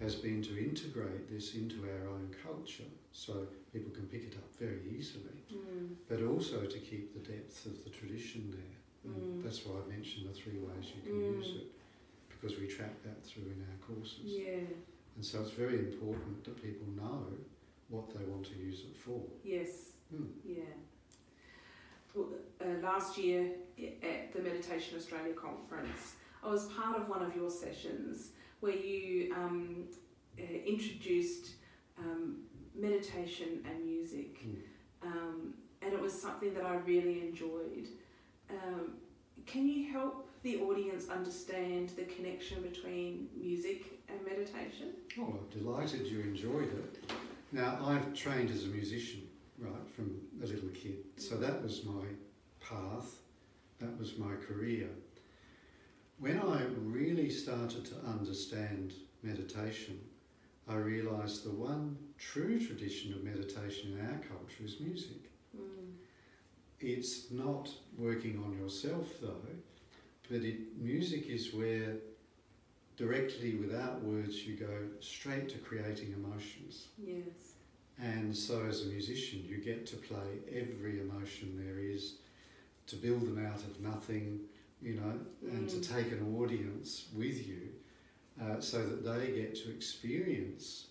has 0.00 0.14
been 0.14 0.42
to 0.42 0.58
integrate 0.58 1.30
this 1.30 1.54
into 1.54 1.82
our 1.84 2.08
own 2.10 2.34
culture 2.44 2.84
so 3.12 3.46
people 3.72 3.90
can 3.92 4.06
pick 4.06 4.24
it 4.24 4.34
up 4.36 4.54
very 4.58 4.80
easily, 4.96 5.40
Mm. 5.52 5.96
but 6.08 6.22
also 6.22 6.66
to 6.66 6.78
keep 6.78 7.14
the 7.14 7.20
depth 7.32 7.64
of 7.66 7.82
the 7.84 7.90
tradition 7.90 8.50
there. 8.50 9.12
Mm. 9.12 9.42
That's 9.42 9.64
why 9.64 9.80
I 9.80 9.86
mentioned 9.88 10.28
the 10.28 10.34
three 10.34 10.58
ways 10.58 10.92
you 10.94 11.02
can 11.02 11.20
Mm. 11.20 11.38
use 11.38 11.56
it, 11.62 11.72
because 12.28 12.58
we 12.58 12.66
track 12.66 13.02
that 13.04 13.24
through 13.24 13.44
in 13.44 13.64
our 13.70 13.78
courses. 13.86 14.24
Yeah. 14.24 14.66
And 15.16 15.24
so 15.24 15.40
it's 15.40 15.52
very 15.52 15.78
important 15.78 16.44
that 16.44 16.60
people 16.62 16.86
know 16.88 17.32
what 17.88 18.10
they 18.12 18.24
want 18.24 18.44
to 18.46 18.54
use 18.58 18.80
it 18.84 18.96
for. 18.96 19.22
Yes. 19.44 19.92
Hmm. 20.10 20.26
Yeah. 20.44 20.74
Well, 22.14 22.28
uh, 22.60 22.80
last 22.82 23.16
year 23.18 23.54
at 24.02 24.32
the 24.32 24.40
Meditation 24.42 24.96
Australia 24.98 25.32
conference, 25.34 26.16
I 26.42 26.50
was 26.50 26.66
part 26.68 26.96
of 27.00 27.08
one 27.08 27.22
of 27.22 27.34
your 27.34 27.50
sessions 27.50 28.32
where 28.60 28.74
you 28.74 29.34
um, 29.34 29.84
uh, 30.38 30.42
introduced 30.66 31.52
um, 31.98 32.38
meditation 32.74 33.64
and 33.68 33.84
music, 33.84 34.38
Hmm. 34.42 35.08
um, 35.08 35.54
and 35.82 35.92
it 35.92 36.00
was 36.00 36.20
something 36.20 36.52
that 36.54 36.64
I 36.64 36.76
really 36.76 37.20
enjoyed. 37.20 37.88
Um, 38.50 38.94
can 39.46 39.68
you 39.68 39.90
help 39.92 40.28
the 40.42 40.60
audience 40.60 41.08
understand 41.08 41.90
the 41.90 42.04
connection 42.04 42.62
between 42.62 43.28
music 43.36 44.00
and 44.08 44.18
meditation? 44.24 44.92
Oh, 45.18 45.38
I'm 45.40 45.58
delighted 45.58 46.06
you 46.06 46.20
enjoyed 46.20 46.68
it. 46.72 47.10
Now, 47.52 47.78
I've 47.82 48.12
trained 48.14 48.50
as 48.50 48.64
a 48.64 48.68
musician, 48.68 49.22
right, 49.58 49.88
from 49.94 50.20
a 50.42 50.46
little 50.46 50.68
kid. 50.70 50.98
So 51.16 51.36
that 51.36 51.62
was 51.62 51.84
my 51.84 52.04
path, 52.60 53.16
that 53.78 53.96
was 53.98 54.18
my 54.18 54.34
career. 54.36 54.88
When 56.18 56.40
I 56.40 56.62
really 56.78 57.28
started 57.28 57.84
to 57.86 57.94
understand 58.06 58.94
meditation, 59.22 60.00
I 60.66 60.76
realised 60.76 61.44
the 61.44 61.50
one 61.50 61.98
true 62.18 62.58
tradition 62.58 63.12
of 63.12 63.22
meditation 63.22 63.92
in 63.92 64.06
our 64.06 64.18
culture 64.18 64.64
is 64.64 64.80
music. 64.80 65.30
Mm. 65.56 65.92
It's 66.80 67.30
not 67.30 67.70
working 67.98 68.42
on 68.44 68.58
yourself 68.58 69.06
though, 69.20 69.46
but 70.30 70.40
it, 70.40 70.76
music 70.78 71.28
is 71.28 71.52
where 71.52 71.96
directly 72.96 73.56
without 73.56 74.02
words 74.02 74.46
you 74.46 74.56
go 74.56 74.78
straight 75.00 75.50
to 75.50 75.58
creating 75.58 76.14
emotions. 76.14 76.86
Yes. 76.98 77.56
And 77.98 78.34
so 78.34 78.64
as 78.66 78.82
a 78.82 78.86
musician 78.86 79.44
you 79.46 79.58
get 79.58 79.86
to 79.86 79.96
play 79.96 80.38
every 80.50 81.00
emotion 81.00 81.62
there 81.62 81.78
is, 81.78 82.14
to 82.86 82.96
build 82.96 83.26
them 83.26 83.44
out 83.44 83.60
of 83.60 83.80
nothing, 83.80 84.40
you 84.82 84.94
know, 84.94 85.18
and 85.42 85.68
to 85.68 85.76
Mm. 85.76 85.96
take 85.96 86.12
an 86.12 86.36
audience 86.36 87.08
with 87.14 87.46
you 87.46 87.72
uh, 88.40 88.60
so 88.60 88.78
that 88.86 89.04
they 89.04 89.32
get 89.32 89.54
to 89.54 89.70
experience 89.70 90.88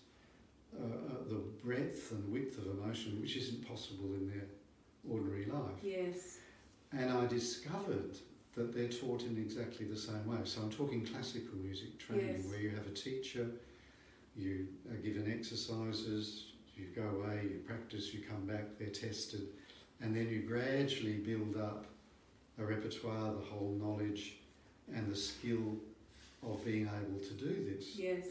uh, 0.76 0.82
uh, 0.84 1.24
the 1.28 1.40
breadth 1.64 2.10
and 2.12 2.30
width 2.32 2.58
of 2.58 2.66
emotion 2.66 3.20
which 3.20 3.36
isn't 3.36 3.66
possible 3.66 4.12
in 4.14 4.28
their 4.28 4.46
ordinary 5.08 5.46
life. 5.46 5.78
Yes. 5.82 6.38
And 6.92 7.10
I 7.10 7.26
discovered 7.26 8.16
that 8.54 8.74
they're 8.74 8.88
taught 8.88 9.22
in 9.22 9.36
exactly 9.38 9.86
the 9.86 9.96
same 9.96 10.26
way. 10.26 10.38
So 10.44 10.62
I'm 10.62 10.70
talking 10.70 11.04
classical 11.06 11.56
music 11.58 11.98
training 11.98 12.36
Yes. 12.38 12.46
where 12.50 12.60
you 12.60 12.70
have 12.70 12.86
a 12.86 12.90
teacher, 12.90 13.46
you 14.34 14.66
are 14.90 14.96
given 14.96 15.30
exercises, 15.32 16.52
you 16.74 16.86
go 16.94 17.02
away, 17.02 17.42
you 17.44 17.58
practice, 17.64 18.12
you 18.12 18.20
come 18.22 18.44
back, 18.46 18.76
they're 18.78 18.88
tested, 18.88 19.48
and 20.00 20.14
then 20.14 20.28
you 20.28 20.40
gradually 20.42 21.18
build 21.18 21.56
up 21.56 21.86
a 22.58 22.64
repertoire, 22.64 23.32
the 23.34 23.44
whole 23.44 23.76
knowledge 23.80 24.36
and 24.94 25.10
the 25.10 25.16
skill 25.16 25.76
of 26.42 26.64
being 26.64 26.88
able 26.88 27.18
to 27.20 27.34
do 27.34 27.74
this. 27.74 27.96
Yes. 27.96 28.24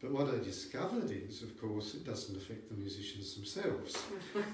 But 0.00 0.12
what 0.12 0.28
I 0.34 0.38
discovered 0.38 1.10
is, 1.10 1.42
of 1.42 1.60
course, 1.60 1.94
it 1.94 2.04
doesn't 2.04 2.36
affect 2.36 2.68
the 2.68 2.74
musicians 2.76 3.34
themselves. 3.34 3.96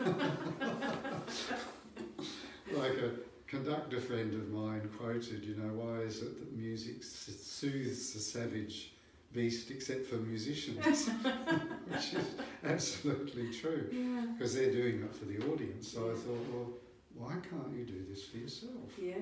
like 2.72 2.92
a 2.98 3.10
conductor 3.46 4.00
friend 4.00 4.34
of 4.34 4.50
mine 4.50 4.88
quoted, 4.98 5.44
you 5.44 5.56
know, 5.56 5.72
why 5.74 6.00
is 6.00 6.22
it 6.22 6.38
that 6.38 6.56
music 6.56 7.02
soothes 7.02 8.12
the 8.12 8.20
savage 8.20 8.92
beast 9.32 9.70
except 9.70 10.06
for 10.06 10.16
musicians? 10.16 11.08
Which 11.88 12.14
is 12.14 12.26
absolutely 12.64 13.50
true, 13.52 13.88
Yeah. 13.90 14.26
because 14.36 14.54
they're 14.54 14.72
doing 14.72 15.02
it 15.02 15.14
for 15.14 15.24
the 15.24 15.38
audience. 15.50 15.88
So 15.88 16.10
I 16.10 16.14
thought, 16.14 16.46
well, 16.52 16.70
why 17.18 17.32
can't 17.50 17.72
you 17.76 17.84
do 17.84 18.04
this 18.08 18.24
for 18.26 18.36
yourself? 18.38 18.90
Yeah. 19.00 19.14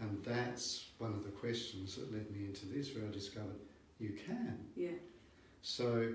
And 0.00 0.22
that's 0.24 0.86
one 0.98 1.12
of 1.12 1.24
the 1.24 1.30
questions 1.30 1.94
that 1.96 2.12
led 2.12 2.30
me 2.30 2.44
into 2.46 2.66
this, 2.66 2.94
where 2.94 3.06
I 3.06 3.10
discovered 3.12 3.60
you 3.98 4.10
can. 4.26 4.58
Yeah. 4.74 4.98
So, 5.62 6.12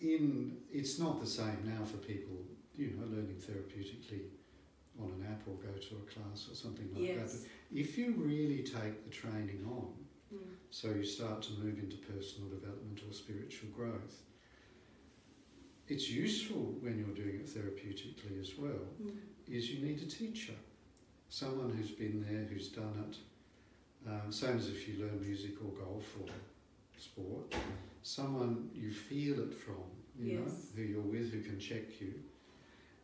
in 0.00 0.56
it's 0.72 0.98
not 0.98 1.20
the 1.20 1.26
same 1.26 1.58
now 1.64 1.84
for 1.84 1.96
people, 1.96 2.36
you 2.76 2.92
know, 2.96 3.06
learning 3.06 3.40
therapeutically 3.40 4.26
on 5.00 5.06
an 5.10 5.26
app 5.30 5.42
or 5.46 5.54
go 5.54 5.72
to 5.72 5.94
a 5.96 6.12
class 6.12 6.48
or 6.50 6.54
something 6.54 6.88
like 6.92 7.06
that. 7.16 7.20
Yes. 7.22 7.36
But 7.70 7.78
if 7.78 7.98
you 7.98 8.14
really 8.16 8.62
take 8.62 9.04
the 9.04 9.10
training 9.10 9.64
on, 9.68 9.88
Mm. 10.28 10.40
so 10.68 10.88
you 10.90 11.04
start 11.04 11.40
to 11.40 11.52
move 11.54 11.78
into 11.78 11.96
personal 11.96 12.50
development 12.50 13.00
or 13.08 13.14
spiritual 13.14 13.70
growth, 13.70 14.24
it's 15.88 16.10
useful 16.10 16.74
when 16.80 16.98
you're 16.98 17.14
doing 17.16 17.40
it 17.40 17.46
therapeutically 17.46 18.40
as 18.40 18.56
well. 18.58 18.86
Mm. 19.02 19.12
Is 19.48 19.70
you 19.70 19.84
need 19.84 20.02
a 20.02 20.06
teacher, 20.06 20.52
someone 21.30 21.70
who's 21.70 21.90
been 21.90 22.24
there, 22.28 22.44
who's 22.44 22.68
done 22.68 23.04
it. 23.10 23.16
Um, 24.08 24.30
same 24.30 24.56
as 24.58 24.68
if 24.68 24.86
you 24.88 25.02
learn 25.04 25.20
music 25.20 25.52
or 25.64 25.70
golf 25.84 26.04
or 26.20 26.28
sport, 26.98 27.54
someone 28.02 28.70
you 28.74 28.92
feel 28.92 29.40
it 29.40 29.54
from, 29.54 29.82
you 30.18 30.38
know, 30.38 30.52
who 30.76 30.82
you're 30.82 31.00
with, 31.00 31.32
who 31.32 31.40
can 31.42 31.58
check 31.58 32.00
you. 32.00 32.14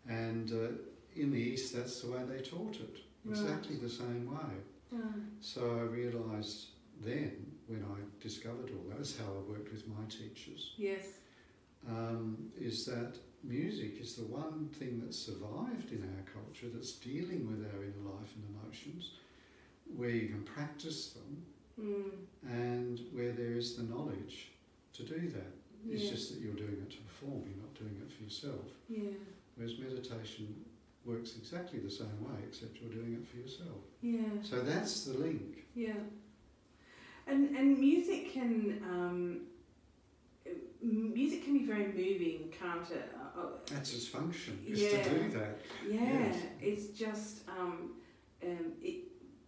And 0.09 0.51
uh, 0.53 0.73
in 1.17 1.31
the 1.31 1.39
East, 1.39 1.75
that's 1.75 2.01
the 2.03 2.11
way 2.13 2.23
they 2.29 2.43
taught 2.43 2.77
it, 2.77 2.99
Right. 3.25 3.39
exactly 3.39 3.77
the 3.77 3.89
same 3.89 4.31
way. 4.31 4.55
Mm. 4.95 5.25
So 5.41 5.79
I 5.79 5.83
realised 5.83 6.67
then, 7.03 7.47
when 7.67 7.83
I 7.83 8.23
discovered 8.23 8.71
all 8.71 8.89
that, 8.91 8.99
that's 8.99 9.17
how 9.19 9.25
I 9.25 9.51
worked 9.51 9.73
with 9.73 9.89
my 9.89 10.05
teachers, 10.09 10.75
Yes. 10.77 11.07
Um, 11.89 12.51
is 12.59 12.85
that 12.87 13.17
music 13.43 14.01
is 14.01 14.15
the 14.15 14.25
one 14.25 14.69
thing 14.79 15.01
that's 15.03 15.19
survived 15.19 15.93
in 15.93 16.03
our 16.03 16.25
culture 16.33 16.67
that's 16.75 16.93
dealing 16.93 17.47
with 17.47 17.61
our 17.75 17.83
inner 17.85 18.11
life 18.15 18.33
and 18.37 18.45
emotions, 18.57 19.13
where 19.97 20.11
you 20.11 20.29
can 20.29 20.43
practice 20.43 21.09
them 21.11 21.45
Mm. 21.81 22.11
and 22.49 23.01
where 23.13 23.33
there 23.33 23.55
is 23.59 23.75
the 23.77 23.83
knowledge 23.83 24.53
to 24.93 25.03
do 25.03 25.29
that. 25.31 25.53
It's 25.91 26.09
just 26.09 26.33
that 26.33 26.41
you're 26.41 26.55
doing 26.55 26.79
it 26.81 26.91
to 26.93 26.99
perform, 26.99 27.43
you're 27.49 27.61
not 27.67 27.75
doing 27.75 28.01
it 28.01 28.11
for 28.13 28.23
yourself. 28.23 28.71
Yeah. 28.89 29.11
Whereas 29.57 29.77
meditation 29.79 30.55
works 31.05 31.35
exactly 31.37 31.81
the 31.81 31.91
same 31.91 32.19
way, 32.25 32.39
except 32.49 32.81
you're 32.81 32.93
doing 32.93 33.15
it 33.15 33.27
for 33.27 33.37
yourself. 33.39 33.83
Yeah. 34.03 34.41
So 34.43 34.61
that's 34.63 35.05
the 35.05 35.19
link. 35.19 35.67
Yeah. 35.75 35.99
And 37.27 37.57
and 37.57 37.77
music 37.79 38.33
can 38.33 38.81
um, 38.89 39.41
music 40.85 41.45
can 41.45 41.55
be 41.59 41.65
very 41.65 41.87
moving, 41.87 42.53
can't 42.53 42.89
it? 42.91 43.11
Uh, 43.17 43.41
uh, 43.41 43.47
That's 43.71 43.95
its 43.95 44.07
function, 44.09 44.63
is 44.67 44.81
Yeah. 44.83 45.03
to 45.03 45.11
do 45.11 45.31
that. 45.39 45.59
yeah, 45.89 46.05
Yes. 46.05 46.43
it's 46.61 46.87
just 46.99 47.49
um, 47.49 47.95
um, 48.43 48.73
it. 48.83 49.05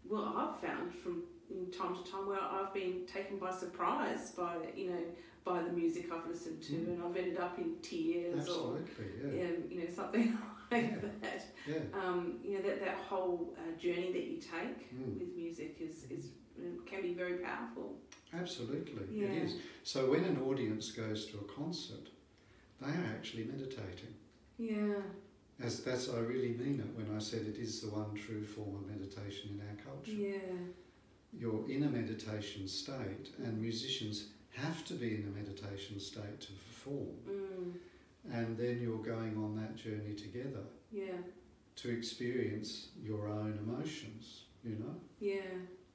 Well, 0.08 0.24
I've 0.36 0.60
found 0.60 0.92
from 0.94 1.24
in 1.50 1.70
time 1.70 1.94
to 1.96 2.10
time 2.10 2.26
where 2.26 2.40
I've 2.40 2.72
been 2.74 3.06
taken 3.06 3.38
by 3.38 3.52
surprise 3.52 4.32
by 4.32 4.56
you 4.76 4.90
know 4.90 5.00
by 5.44 5.62
the 5.62 5.70
music 5.70 6.10
I've 6.12 6.26
listened 6.28 6.62
to, 6.62 6.72
Mm. 6.72 6.86
and 6.88 7.04
I've 7.04 7.16
ended 7.16 7.38
up 7.38 7.58
in 7.58 7.76
tears 7.82 8.40
Absolutely, 8.40 9.06
or 9.24 9.34
yeah. 9.34 9.44
um, 9.44 9.56
you 9.70 9.78
know 9.80 9.90
something 9.94 10.38
like 10.70 10.82
Yeah. 10.82 11.08
that. 11.22 11.44
Yeah. 11.66 11.78
Um, 12.00 12.38
you 12.44 12.54
know 12.54 12.62
that 12.62 12.80
that 12.80 12.96
whole 13.08 13.54
uh, 13.58 13.78
journey 13.78 14.12
that 14.12 14.24
you 14.24 14.38
take 14.38 14.92
Mm. 14.94 15.18
with 15.18 15.36
music 15.36 15.76
is 15.80 16.04
is 16.10 16.30
can 16.86 17.02
be 17.02 17.14
very 17.14 17.38
powerful. 17.38 17.96
Absolutely, 18.32 19.06
Yeah. 19.20 19.28
it 19.32 19.42
is. 19.44 19.56
So 19.84 20.10
when 20.10 20.24
an 20.24 20.38
audience 20.42 20.90
goes 20.92 21.26
to 21.26 21.38
a 21.38 21.44
concert, 21.44 22.10
they 22.80 22.88
are 22.88 23.04
actually 23.16 23.44
meditating. 23.44 24.14
Yeah. 24.58 25.02
As 25.60 25.82
that's 25.82 26.08
I 26.10 26.18
really 26.18 26.52
mean 26.54 26.80
it 26.80 26.96
when 26.98 27.14
I 27.16 27.18
said 27.18 27.46
it 27.46 27.56
is 27.56 27.80
the 27.80 27.88
one 27.90 28.14
true 28.14 28.44
form 28.44 28.74
of 28.76 28.86
meditation 28.86 29.50
in 29.54 29.60
our 29.68 29.76
culture. 29.84 30.10
Yeah. 30.12 30.58
You're 31.38 31.68
in 31.70 31.82
a 31.84 31.88
meditation 31.88 32.68
state, 32.68 33.30
and 33.42 33.60
musicians 33.60 34.28
have 34.50 34.84
to 34.86 34.94
be 34.94 35.14
in 35.16 35.24
a 35.24 35.38
meditation 35.38 35.98
state 36.00 36.40
to 36.40 36.52
perform. 36.52 37.16
Mm. 37.28 37.72
And 38.32 38.56
then 38.58 38.80
you're 38.80 39.02
going 39.02 39.36
on 39.36 39.54
that 39.56 39.76
journey 39.76 40.14
together 40.14 40.64
Yeah. 40.92 41.18
to 41.76 41.90
experience 41.90 42.88
your 43.02 43.28
own 43.28 43.58
emotions, 43.58 44.44
you 44.64 44.76
know, 44.76 45.00
Yeah. 45.20 45.42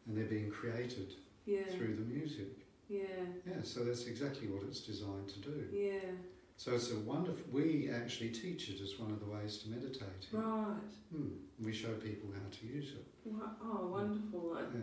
And 0.08 0.18
they're 0.18 0.26
being 0.26 0.50
created 0.50 1.16
Yeah. 1.46 1.66
through 1.70 1.96
the 1.96 2.02
music. 2.02 2.48
Yeah. 2.90 3.04
Yeah, 3.48 3.62
so 3.64 3.84
that's 3.84 4.06
exactly 4.08 4.48
what 4.48 4.64
it's 4.64 4.82
designed 4.82 5.30
to 5.30 5.40
do. 5.40 5.66
Yeah. 5.72 6.12
So 6.58 6.74
it's 6.76 6.92
a 6.92 7.00
wonderful. 7.00 7.44
We 7.52 7.90
actually 7.90 8.30
teach 8.30 8.70
it 8.70 8.82
as 8.82 9.00
one 9.00 9.12
of 9.12 9.20
the 9.20 9.26
ways 9.26 9.58
to 9.60 9.70
meditate. 9.70 10.28
Right. 10.32 10.76
Hmm. 11.12 11.30
We 11.64 11.74
show 11.74 11.94
people 11.94 12.30
how 12.34 12.50
to 12.60 12.68
use 12.68 12.92
it. 12.94 13.06
Wa- 13.26 13.50
Oh, 13.64 13.88
wonderful. 13.88 14.58
Yeah. 14.60 14.80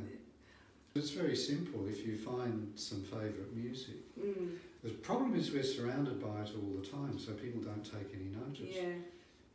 It's 0.94 1.10
very 1.10 1.36
simple. 1.36 1.86
If 1.86 2.04
you 2.06 2.16
find 2.16 2.72
some 2.78 3.02
favourite 3.04 3.52
music, 3.54 3.96
Mm. 4.18 4.56
the 4.82 4.90
problem 4.90 5.36
is 5.36 5.52
we're 5.52 5.62
surrounded 5.62 6.20
by 6.20 6.42
it 6.42 6.50
all 6.56 6.80
the 6.80 6.86
time, 6.86 7.18
so 7.18 7.32
people 7.34 7.60
don't 7.60 7.84
take 7.84 8.12
any 8.14 8.30
notice. 8.30 8.74
Yeah. 8.74 8.94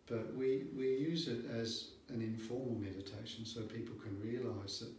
But 0.05 0.35
we, 0.35 0.67
we 0.77 0.95
use 0.95 1.27
it 1.27 1.45
as 1.49 1.89
an 2.09 2.21
informal 2.21 2.75
meditation, 2.75 3.43
so 3.45 3.61
people 3.63 3.95
can 3.95 4.17
realise 4.21 4.79
that 4.79 4.93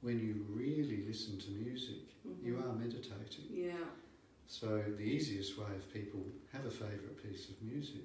when 0.00 0.18
you 0.18 0.44
really 0.48 1.04
listen 1.06 1.38
to 1.38 1.50
music, 1.50 2.02
Mhm. 2.24 2.44
you 2.46 2.58
are 2.58 2.72
meditating. 2.74 3.46
Yeah. 3.50 3.90
So 4.46 4.82
the 4.96 5.02
easiest 5.04 5.58
way 5.58 5.66
if 5.76 5.92
people 5.92 6.24
have 6.52 6.64
a 6.66 6.70
favourite 6.70 7.22
piece 7.22 7.48
of 7.50 7.60
music 7.62 8.04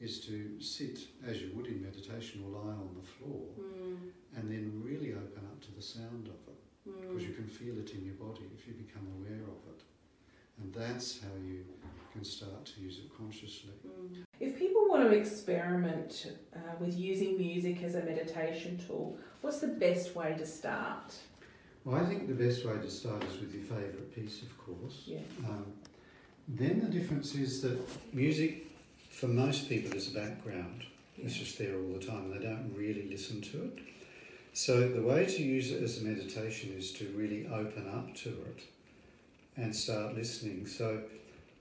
is 0.00 0.20
to 0.26 0.60
sit 0.60 1.08
as 1.24 1.42
you 1.42 1.50
would 1.54 1.66
in 1.66 1.82
meditation 1.82 2.42
or 2.44 2.50
lie 2.62 2.72
on 2.74 2.94
the 2.94 3.02
floor 3.02 3.48
Mm. 3.58 4.12
and 4.36 4.50
then 4.50 4.82
really 4.82 5.12
open 5.12 5.44
up 5.44 5.60
to 5.62 5.72
the 5.72 5.82
sound 5.82 6.28
of 6.28 6.40
it 6.48 6.60
because 6.84 7.22
you 7.24 7.30
Mm. 7.32 7.36
can 7.36 7.48
feel 7.48 7.78
it 7.78 7.90
in 7.94 8.04
your 8.04 8.14
body 8.14 8.44
if 8.54 8.66
you 8.66 8.74
become 8.74 9.06
aware 9.18 9.42
of 9.42 9.60
it. 9.74 9.82
And 10.60 10.74
that's 10.74 11.20
how 11.20 11.28
you 11.46 11.64
can 12.12 12.24
start 12.24 12.64
to 12.64 12.80
use 12.80 12.98
it 12.98 13.16
consciously. 13.16 13.72
Mm. 13.86 14.24
If 14.40 14.58
people 14.58 14.88
want 14.88 15.08
to 15.08 15.16
experiment 15.16 16.32
uh, 16.54 16.58
with 16.80 16.98
using 16.98 17.38
music 17.38 17.82
as 17.82 17.94
a 17.94 18.02
meditation 18.02 18.80
tool, 18.86 19.18
what's 19.40 19.60
the 19.60 19.68
best 19.68 20.16
way 20.16 20.34
to 20.38 20.46
start? 20.46 21.14
Well, 21.84 21.96
I 21.96 22.04
think 22.04 22.28
the 22.28 22.34
best 22.34 22.64
way 22.64 22.74
to 22.74 22.90
start 22.90 23.22
is 23.24 23.40
with 23.40 23.54
your 23.54 23.64
favourite 23.64 24.14
piece, 24.14 24.42
of 24.42 24.58
course. 24.58 25.02
Yeah. 25.06 25.18
Um, 25.46 25.66
then 26.48 26.80
the 26.80 26.98
difference 26.98 27.34
is 27.34 27.62
that 27.62 27.78
music, 28.14 28.66
for 29.10 29.28
most 29.28 29.68
people, 29.68 29.96
is 29.96 30.10
a 30.10 30.18
background. 30.18 30.84
It's 31.16 31.34
just 31.34 31.58
there 31.58 31.76
all 31.76 31.98
the 31.98 32.04
time. 32.04 32.30
They 32.30 32.44
don't 32.44 32.72
really 32.76 33.08
listen 33.08 33.40
to 33.42 33.64
it. 33.64 33.78
So 34.52 34.88
the 34.88 35.02
way 35.02 35.26
to 35.26 35.42
use 35.42 35.70
it 35.70 35.82
as 35.82 35.98
a 36.00 36.04
meditation 36.04 36.74
is 36.76 36.92
to 36.94 37.12
really 37.16 37.46
open 37.46 37.88
up 37.88 38.14
to 38.16 38.30
it 38.30 38.62
and 39.58 39.74
start 39.74 40.14
listening. 40.14 40.66
So 40.66 41.00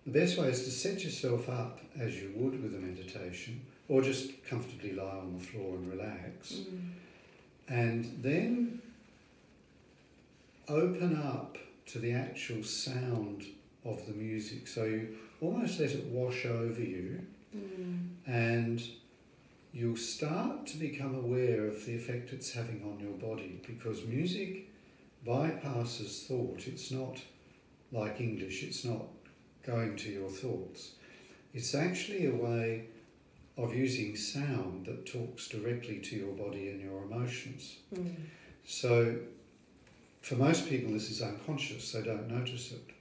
the 0.06 0.12
best 0.12 0.38
way 0.38 0.48
is 0.48 0.63
to 0.63 0.72
set 0.72 1.04
yourself 1.04 1.50
up 1.50 1.80
as 2.00 2.16
you 2.16 2.32
would 2.36 2.62
with 2.63 2.74
a 2.75 2.80
meditation, 2.80 3.62
or 3.89 4.01
just 4.01 4.44
comfortably 4.46 4.94
lie 4.94 5.04
on 5.18 5.34
the 5.38 5.44
floor 5.44 5.75
and 5.75 5.89
relax, 5.89 6.54
Mm. 6.54 6.92
and 7.68 8.20
then 8.22 8.82
open 10.68 11.16
up 11.16 11.58
to 11.88 12.00
the 12.00 12.12
actual 12.12 12.63
sound 12.63 13.46
of 13.86 14.06
the 14.06 14.13
music. 14.13 14.68
So 14.68 14.84
you 14.86 15.18
almost 15.42 15.80
let 15.80 15.92
it 15.92 16.06
wash 16.06 16.46
over 16.46 16.82
you 16.82 17.22
Mm. 17.56 18.10
and 18.25 18.84
you'll 19.74 19.96
start 19.96 20.68
to 20.68 20.77
become 20.77 21.16
aware 21.16 21.66
of 21.68 21.86
the 21.86 21.96
effect 21.96 22.34
it's 22.34 22.51
having 22.51 22.84
on 22.84 23.00
your 23.00 23.13
body 23.13 23.62
because 23.66 24.03
music 24.05 24.68
bypasses 25.25 26.25
thought. 26.27 26.68
It's 26.68 26.92
not 26.92 27.22
like 27.91 28.19
English, 28.19 28.63
it's 28.63 28.85
not 28.85 29.05
going 29.65 29.95
to 29.97 30.09
your 30.09 30.29
thoughts. 30.29 30.91
It's 31.53 31.73
actually 31.73 32.27
a 32.27 32.35
way 32.35 32.85
of 33.57 33.75
using 33.75 34.15
sound 34.15 34.85
that 34.85 35.05
talks 35.05 35.47
directly 35.47 36.00
to 36.00 36.15
your 36.15 36.33
body 36.33 36.69
and 36.69 36.79
your 36.81 37.03
emotions. 37.03 37.77
Mm. 37.93 38.15
So, 38.65 39.17
for 40.21 40.35
most 40.35 40.69
people, 40.69 40.93
this 40.93 41.09
is 41.09 41.21
unconscious, 41.21 41.91
they 41.91 42.03
don't 42.03 42.27
notice 42.27 42.71
it. 42.71 42.93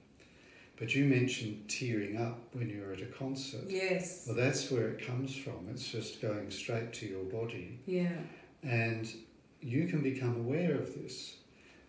But 0.79 0.93
you 0.93 1.05
mentioned 1.05 1.67
tearing 1.67 2.17
up 2.17 2.39
when 2.53 2.69
you're 2.69 2.93
at 2.93 3.01
a 3.01 3.07
concert. 3.07 3.65
Yes. 3.67 4.25
Well, 4.27 4.35
that's 4.35 4.69
where 4.69 4.89
it 4.89 5.05
comes 5.05 5.35
from. 5.35 5.67
It's 5.71 5.87
just 5.87 6.21
going 6.21 6.51
straight 6.51 6.93
to 6.93 7.07
your 7.07 7.23
body. 7.23 7.79
Yeah. 7.87 8.17
And 8.63 9.11
you 9.59 9.87
can 9.87 10.01
become 10.01 10.35
aware 10.37 10.75
of 10.75 10.93
this. 10.93 11.37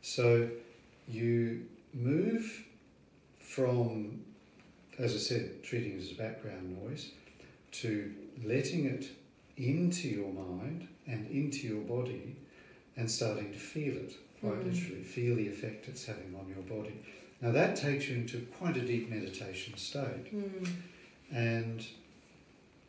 So 0.01 0.49
you 1.07 1.67
move 1.93 2.65
from, 3.63 4.21
as 5.01 5.15
I 5.15 5.19
said, 5.19 5.65
treating 5.65 5.95
it 5.95 6.03
as 6.03 6.13
background 6.13 6.79
noise, 6.81 7.11
to 7.73 8.15
letting 8.45 8.85
it 8.85 9.07
into 9.57 10.09
your 10.09 10.33
mind 10.33 10.87
and 11.09 11.27
into 11.29 11.67
your 11.67 11.81
body 11.83 12.37
and 12.97 13.11
starting 13.11 13.51
to 13.53 13.59
feel 13.59 13.97
it, 13.97 14.13
quite 14.41 14.61
Mm. 14.61 14.73
literally, 14.73 15.03
feel 15.03 15.35
the 15.35 15.49
effect 15.49 15.89
it's 15.89 16.05
having 16.07 16.33
on 16.37 16.47
your 16.49 16.63
body. 16.77 16.95
Now 17.41 17.51
that 17.51 17.75
takes 17.75 18.09
you 18.09 18.17
into 18.17 18.43
quite 18.59 18.77
a 18.77 18.81
deep 18.87 19.09
meditation 19.11 19.77
state 19.77 20.33
Mm. 20.33 20.69
and 21.33 21.85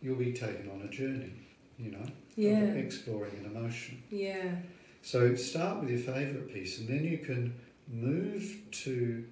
you'll 0.04 0.18
be 0.18 0.34
taken 0.34 0.70
on 0.70 0.84
a 0.84 0.88
journey, 0.90 1.34
you 1.80 1.90
know, 1.92 2.06
Yeah. 2.38 2.74
exploring 2.76 3.34
an 3.40 3.46
emotion. 3.46 4.04
Yeah. 4.12 4.62
So 5.02 5.34
start 5.36 5.82
with 5.82 5.90
your 5.90 6.00
favourite 6.00 6.54
piece, 6.54 6.78
and 6.80 6.88
then 6.88 7.04
you 7.06 7.18
can 7.20 7.54
move 7.88 8.44
to 8.86 9.26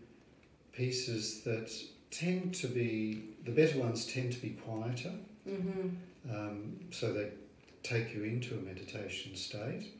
pieces 0.77 1.41
that 1.41 1.71
tend 2.11 2.53
to 2.55 2.67
be 2.67 3.23
the 3.43 3.51
better 3.51 3.79
ones 3.79 4.05
tend 4.05 4.31
to 4.33 4.39
be 4.41 4.49
quieter, 4.65 5.11
Mm-hmm. 5.49 5.87
um, 6.29 6.75
so 6.91 7.13
they 7.13 7.29
take 7.81 8.13
you 8.13 8.23
into 8.25 8.53
a 8.55 8.61
meditation 8.61 9.33
state, 9.35 9.93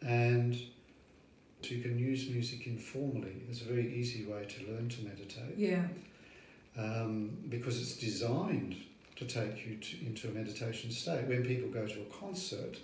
and 0.00 0.54
you 1.64 1.82
can 1.82 1.98
use 1.98 2.28
music 2.30 2.66
informally. 2.68 3.34
It's 3.50 3.60
a 3.62 3.64
very 3.64 3.92
easy 3.94 4.24
way 4.26 4.44
to 4.46 4.72
learn 4.72 4.88
to 4.88 5.02
meditate 5.02 5.56
Yeah. 5.58 5.88
um, 6.78 7.30
because 7.48 7.80
it's 7.80 7.96
designed 7.96 8.76
to 9.16 9.24
take 9.26 9.66
you 9.66 9.76
to, 9.76 10.06
into 10.06 10.28
a 10.28 10.30
meditation 10.30 10.92
state. 10.92 11.26
When 11.26 11.44
people 11.44 11.68
go 11.68 11.84
to 11.86 12.00
a 12.00 12.04
concert, 12.20 12.76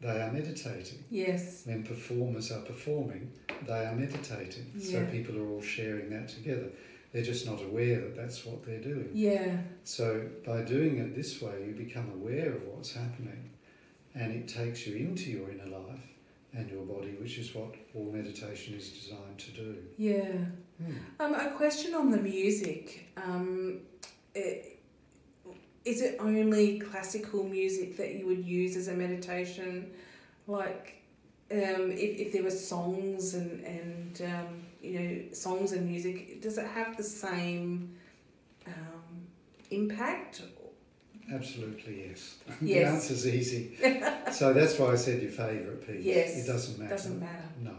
they 0.00 0.20
are 0.20 0.32
meditating. 0.32 1.04
Yes. 1.10 1.62
When 1.66 1.82
performers 1.82 2.50
are 2.50 2.62
performing, 2.62 3.32
they 3.66 3.84
are 3.84 3.94
meditating. 3.94 4.70
Yeah. 4.74 4.92
So 4.92 5.06
people 5.06 5.38
are 5.38 5.48
all 5.48 5.62
sharing 5.62 6.10
that 6.10 6.28
together. 6.28 6.70
They're 7.12 7.22
just 7.22 7.46
not 7.46 7.60
aware 7.62 8.00
that 8.00 8.16
that's 8.16 8.44
what 8.46 8.64
they're 8.64 8.80
doing. 8.80 9.10
Yeah. 9.12 9.58
So 9.84 10.28
by 10.46 10.62
doing 10.62 10.98
it 10.98 11.14
this 11.14 11.42
way, 11.42 11.64
you 11.66 11.74
become 11.74 12.10
aware 12.14 12.52
of 12.52 12.62
what's 12.68 12.94
happening 12.94 13.50
and 14.14 14.32
it 14.32 14.48
takes 14.48 14.86
you 14.86 14.96
into 14.96 15.30
your 15.30 15.50
inner 15.50 15.66
life 15.66 16.00
and 16.52 16.70
your 16.70 16.84
body, 16.84 17.16
which 17.20 17.38
is 17.38 17.54
what 17.54 17.74
all 17.94 18.10
meditation 18.10 18.74
is 18.74 18.90
designed 18.90 19.38
to 19.38 19.50
do. 19.52 19.76
Yeah. 19.98 20.32
Um, 21.18 21.34
a 21.34 21.50
question 21.50 21.94
on 21.94 22.10
the 22.10 22.18
music. 22.18 23.08
Um, 23.16 23.80
is 25.84 26.02
it 26.02 26.16
only 26.20 26.78
classical 26.78 27.44
music 27.44 27.96
that 27.96 28.14
you 28.14 28.26
would 28.26 28.44
use 28.44 28.76
as 28.76 28.88
a 28.88 28.92
meditation? 28.92 29.90
Like, 30.46 31.02
um, 31.50 31.90
if, 31.92 32.18
if 32.18 32.32
there 32.32 32.42
were 32.42 32.50
songs 32.50 33.34
and, 33.34 33.64
and 33.64 34.22
um, 34.22 34.62
you 34.82 34.98
know, 34.98 35.22
songs 35.32 35.72
and 35.72 35.88
music, 35.88 36.42
does 36.42 36.58
it 36.58 36.66
have 36.66 36.96
the 36.96 37.02
same 37.02 37.96
um, 38.66 39.26
impact? 39.70 40.42
Absolutely, 41.32 42.08
yes. 42.08 42.36
Yes. 42.60 42.60
the 42.60 42.84
answer's 42.84 43.26
easy. 43.28 43.76
so 44.32 44.52
that's 44.52 44.78
why 44.78 44.92
I 44.92 44.96
said 44.96 45.22
your 45.22 45.30
favourite 45.30 45.86
piece. 45.86 46.04
Yes. 46.04 46.44
It 46.44 46.50
doesn't 46.50 46.78
matter. 46.78 46.90
Doesn't 46.90 47.20
matter. 47.20 47.48
No. 47.62 47.74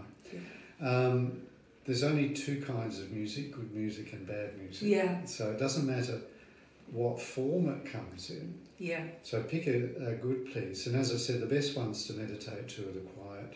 Um, 0.82 1.42
there's 1.86 2.04
only 2.04 2.30
two 2.30 2.62
kinds 2.62 3.00
of 3.00 3.12
music 3.12 3.52
good 3.52 3.74
music 3.74 4.14
and 4.14 4.26
bad 4.26 4.58
music. 4.58 4.88
Yeah. 4.88 5.24
So 5.26 5.52
it 5.52 5.60
doesn't 5.60 5.86
matter 5.86 6.22
what 6.92 7.22
form 7.22 7.70
it 7.70 7.92
comes 7.92 8.30
in. 8.30 8.54
Yeah. 8.78 9.04
So 9.24 9.42
pick 9.44 9.68
a, 9.68 10.08
a 10.08 10.16
good 10.16 10.54
piece. 10.54 10.88
And 10.88 10.96
as 10.96 11.12
I 11.14 11.18
said, 11.18 11.40
the 11.42 11.46
best 11.46 11.76
ones 11.78 12.06
to 12.08 12.14
meditate 12.14 12.68
to 12.70 12.82
are 12.90 12.92
the 12.92 13.00
quiet, 13.00 13.56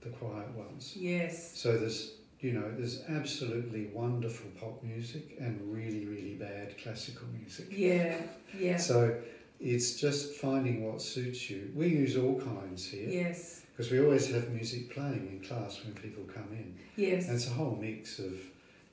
the 0.00 0.10
quiet 0.10 0.48
ones. 0.54 0.94
Yes. 0.96 1.58
So 1.58 1.76
there's, 1.76 2.12
you 2.40 2.52
know, 2.52 2.70
there's 2.76 3.02
absolutely 3.08 3.86
wonderful 3.92 4.50
pop 4.60 4.82
music 4.82 5.36
and 5.40 5.60
really, 5.74 6.06
really 6.06 6.34
bad 6.34 6.78
classical 6.82 7.26
music. 7.38 7.66
Yeah. 7.70 8.16
Yeah. 8.56 8.76
So 8.76 9.16
it's 9.58 9.96
just 9.96 10.34
finding 10.34 10.86
what 10.90 11.02
suits 11.02 11.50
you. 11.50 11.70
We 11.74 11.88
use 11.88 12.16
all 12.16 12.40
kinds 12.40 12.86
here 12.86 13.08
Yes. 13.08 13.62
because 13.72 13.90
we 13.90 14.00
always 14.00 14.30
have 14.32 14.48
music 14.50 14.90
playing 14.94 15.28
in 15.32 15.46
class 15.46 15.80
when 15.84 15.94
people 15.94 16.22
come 16.32 16.48
in. 16.52 16.76
Yes. 16.96 17.26
And 17.26 17.34
it's 17.36 17.46
a 17.48 17.50
whole 17.50 17.76
mix 17.80 18.18
of 18.20 18.34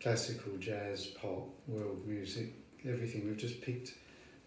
classical, 0.02 0.54
jazz, 0.60 1.08
pop, 1.08 1.48
world 1.68 2.06
music, 2.08 2.54
everything. 2.88 3.26
We've 3.26 3.38
just 3.38 3.62
picked, 3.62 3.94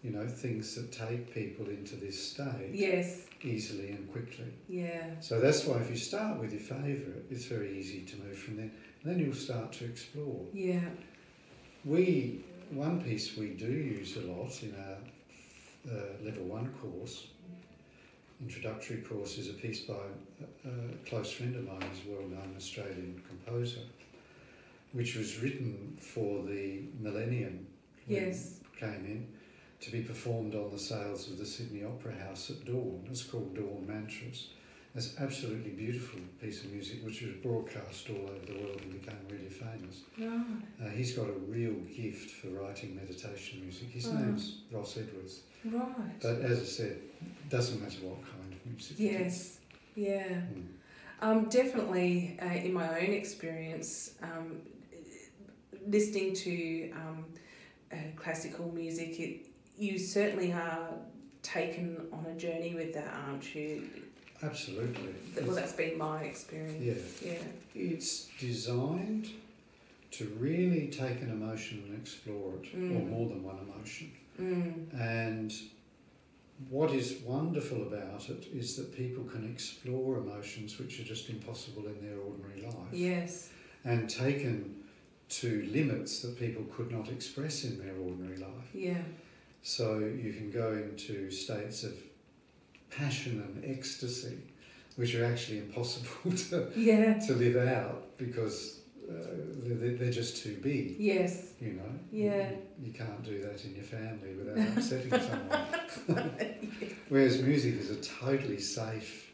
you 0.03 0.11
know, 0.11 0.27
things 0.27 0.75
that 0.75 0.91
take 0.91 1.33
people 1.33 1.67
into 1.67 1.95
this 1.95 2.21
state 2.31 2.71
yes. 2.73 3.27
easily 3.43 3.89
and 3.89 4.11
quickly. 4.11 4.53
Yeah. 4.67 5.19
So 5.19 5.39
that's 5.39 5.65
why 5.65 5.77
if 5.77 5.89
you 5.89 5.97
start 5.97 6.39
with 6.39 6.51
your 6.51 6.61
favourite, 6.61 7.25
it's 7.29 7.45
very 7.45 7.77
easy 7.77 8.01
to 8.01 8.17
move 8.17 8.37
from 8.37 8.57
there. 8.57 8.71
Then 9.03 9.19
you'll 9.19 9.33
start 9.33 9.71
to 9.73 9.85
explore. 9.85 10.45
Yeah. 10.53 10.81
We 11.83 12.43
one 12.71 13.01
piece 13.01 13.35
we 13.35 13.49
do 13.49 13.71
use 13.71 14.15
a 14.17 14.21
lot 14.21 14.63
in 14.63 14.73
our 14.77 15.93
uh, 15.93 16.03
level 16.23 16.43
one 16.43 16.69
course, 16.81 17.27
introductory 18.39 19.01
course, 19.01 19.37
is 19.37 19.49
a 19.49 19.53
piece 19.53 19.81
by 19.81 19.93
a, 19.93 20.69
a 20.69 21.09
close 21.09 21.31
friend 21.31 21.55
of 21.55 21.67
mine, 21.67 21.81
who's 21.81 22.07
a 22.07 22.15
well-known 22.15 22.53
Australian 22.55 23.21
composer, 23.27 23.81
which 24.93 25.15
was 25.15 25.41
written 25.41 25.97
for 25.99 26.43
the 26.43 26.83
millennium 26.99 27.67
Yes. 28.11 28.59
came 28.77 29.05
in 29.05 29.27
to 29.79 29.91
be 29.91 30.01
performed 30.01 30.53
on 30.55 30.71
the 30.71 30.79
sails 30.79 31.29
of 31.29 31.37
the 31.37 31.45
Sydney 31.45 31.83
Opera 31.83 32.13
House 32.27 32.49
at 32.51 32.65
dawn. 32.65 33.07
It's 33.09 33.23
called 33.23 33.55
Dawn 33.55 33.85
Mantras. 33.87 34.49
It's 34.93 35.15
an 35.15 35.23
absolutely 35.23 35.71
beautiful 35.71 36.19
piece 36.41 36.63
of 36.65 36.71
music 36.71 36.97
which 37.05 37.21
was 37.21 37.31
broadcast 37.41 38.09
all 38.09 38.29
over 38.29 38.45
the 38.45 38.59
world 38.59 38.81
and 38.81 38.91
became 38.91 39.17
really 39.29 39.47
famous. 39.49 40.01
Right. 40.19 40.85
Uh, 40.85 40.89
he's 40.89 41.13
got 41.15 41.29
a 41.29 41.39
real 41.47 41.73
gift 41.95 42.29
for 42.31 42.47
writing 42.49 42.95
meditation 42.95 43.61
music. 43.61 43.89
His 43.89 44.07
Ah. 44.09 44.19
name's 44.19 44.57
Ross 44.71 44.97
Edwards. 44.97 45.41
Right. 45.63 46.19
But 46.21 46.41
as 46.41 46.59
I 46.59 46.65
said, 46.65 46.91
it 47.21 47.49
doesn't 47.49 47.81
matter 47.81 47.99
what 48.05 48.21
kind 48.23 48.51
of 48.53 48.65
music. 48.65 48.99
yes. 48.99 49.59
Yeah. 49.95 50.27
Mm. 50.27 50.65
Um, 51.21 51.49
definitely, 51.49 52.37
uh, 52.41 52.45
in 52.47 52.73
my 52.73 52.87
own 52.99 53.13
experience, 53.13 54.15
um, 54.23 54.61
listening 55.87 56.33
to 56.35 56.91
um, 56.91 57.25
uh, 57.91 57.95
classical 58.15 58.71
music, 58.73 59.19
it, 59.19 59.45
you 59.77 59.97
certainly 59.97 60.51
are 60.53 60.89
taken 61.43 61.97
on 62.13 62.25
a 62.29 62.35
journey 62.35 62.73
with 62.75 62.93
that, 62.93 63.07
aren't 63.27 63.53
you? 63.55 63.87
Absolutely. 64.43 65.13
Well, 65.35 65.43
It's- 65.43 65.55
that's 65.55 65.73
been 65.73 65.97
my 65.97 66.23
experience. 66.23 67.21
yeah. 67.23 67.31
Yeah. 67.33 67.43
It's 67.91 68.27
designed 68.39 69.29
to 70.11 70.25
really 70.39 70.87
take 70.87 71.21
an 71.21 71.29
emotion 71.29 71.83
and 71.87 71.97
explore 72.01 72.55
it, 72.55 72.73
or 72.73 72.77
Mm. 73.01 73.09
more 73.09 73.29
than 73.29 73.43
one 73.43 73.57
emotion. 73.59 74.11
Mm. 74.39 74.93
And 74.99 75.53
what 76.69 76.91
is 76.93 77.19
wonderful 77.21 77.83
about 77.87 78.29
it 78.29 78.47
is 78.53 78.75
that 78.75 78.95
people 78.95 79.23
can 79.23 79.49
explore 79.49 80.17
emotions 80.17 80.77
which 80.79 80.99
are 80.99 81.03
just 81.03 81.29
impossible 81.29 81.87
in 81.87 82.01
their 82.05 82.17
ordinary 82.19 82.61
life. 82.61 82.93
Yes. 82.93 83.49
and 83.83 84.07
taken 84.07 84.80
to 85.39 85.67
limits 85.71 86.19
that 86.21 86.37
people 86.37 86.63
could 86.75 86.91
not 86.91 87.09
express 87.09 87.63
in 87.63 87.77
their 87.79 87.95
ordinary 87.95 88.37
life. 88.37 88.69
Yeah. 88.73 89.01
So 89.63 89.99
you 89.99 90.33
can 90.33 90.51
go 90.51 90.73
into 90.73 91.31
states 91.31 91.83
of 91.83 91.93
passion 92.89 93.41
and 93.41 93.63
ecstasy, 93.77 94.37
which 94.97 95.15
are 95.15 95.23
actually 95.25 95.59
impossible 95.59 96.31
to, 96.49 96.67
Yeah. 96.75 97.13
to 97.19 97.33
live 97.33 97.55
out 97.55 98.17
because 98.17 98.79
uh, 99.09 99.13
they're, 99.63 99.95
they're 99.95 100.11
just 100.11 100.43
too 100.43 100.57
big, 100.61 100.95
Yes. 100.99 101.53
you 101.61 101.73
know. 101.73 101.91
Yeah. 102.11 102.49
You, 102.51 102.57
you 102.87 102.93
can't 102.93 103.23
do 103.23 103.41
that 103.41 103.63
in 103.65 103.75
your 103.75 103.83
family 103.85 104.33
without 104.35 104.77
upsetting 104.77 105.11
someone. 106.07 106.31
Whereas 107.09 107.41
music 107.41 107.75
is 107.75 107.89
a 107.91 107.95
totally 107.97 108.59
safe 108.59 109.31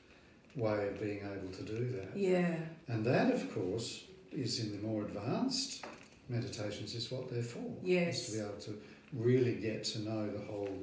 way 0.56 0.88
of 0.88 1.00
being 1.00 1.20
able 1.20 1.52
to 1.54 1.64
do 1.64 1.92
that. 1.92 2.16
Yeah. 2.18 2.56
And 2.88 3.06
that, 3.06 3.32
of 3.34 3.54
course, 3.54 4.04
is 4.38 4.60
in 4.60 4.71
the 4.71 4.88
more 4.88 5.04
advanced 5.04 5.86
meditations, 6.30 6.93
is 6.93 7.12
what 7.12 7.30
they're 7.30 7.41
for. 7.41 7.73
Yes. 7.84 8.19
Is 8.19 8.26
to 8.26 8.32
be 8.34 8.43
able 8.43 8.60
to 8.62 8.82
really 9.13 9.56
get 9.56 9.84
to 9.86 10.00
know 10.00 10.30
the 10.30 10.45
whole 10.45 10.78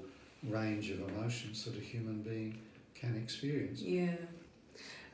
range 0.48 0.90
of 0.90 1.00
emotions 1.08 1.64
that 1.64 1.76
a 1.76 1.80
human 1.80 2.22
being 2.22 2.58
can 2.94 3.16
experience. 3.16 3.80
Yeah. 3.80 4.16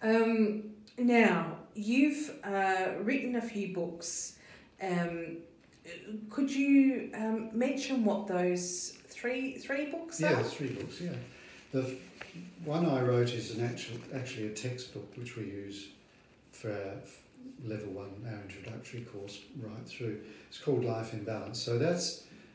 Um, 0.02 0.70
now, 0.98 1.56
you've 1.74 2.30
uh, 2.44 2.92
written 3.02 3.36
a 3.36 3.42
few 3.42 3.74
books. 3.74 4.38
Um, 4.80 5.38
could 6.30 6.50
you 6.50 7.10
um, 7.14 7.50
mention 7.52 8.04
what 8.04 8.26
those 8.26 8.96
three 9.08 9.56
three 9.58 9.86
books 9.90 10.20
Yeah, 10.20 10.32
are? 10.32 10.36
there's 10.36 10.52
three 10.52 10.68
books, 10.68 11.00
yeah. 11.00 11.10
The 11.72 11.96
one 12.64 12.86
I 12.86 13.02
wrote 13.02 13.30
is 13.30 13.56
an 13.56 13.64
actual, 13.64 13.96
actually 14.14 14.48
a 14.48 14.54
textbook 14.54 15.16
which 15.16 15.36
we 15.36 15.44
use 15.44 15.88
for 16.52 16.70
our 16.70 16.94
level 17.64 17.92
one, 17.92 18.26
our 18.26 18.42
introductory 18.42 19.02
course, 19.02 19.40
right 19.60 19.86
through. 19.86 20.20
It's 20.48 20.58
called 20.58 20.84
Life 20.84 21.12
in 21.12 21.24
Balance. 21.24 21.62
So 21.62 21.78
that 21.78 22.02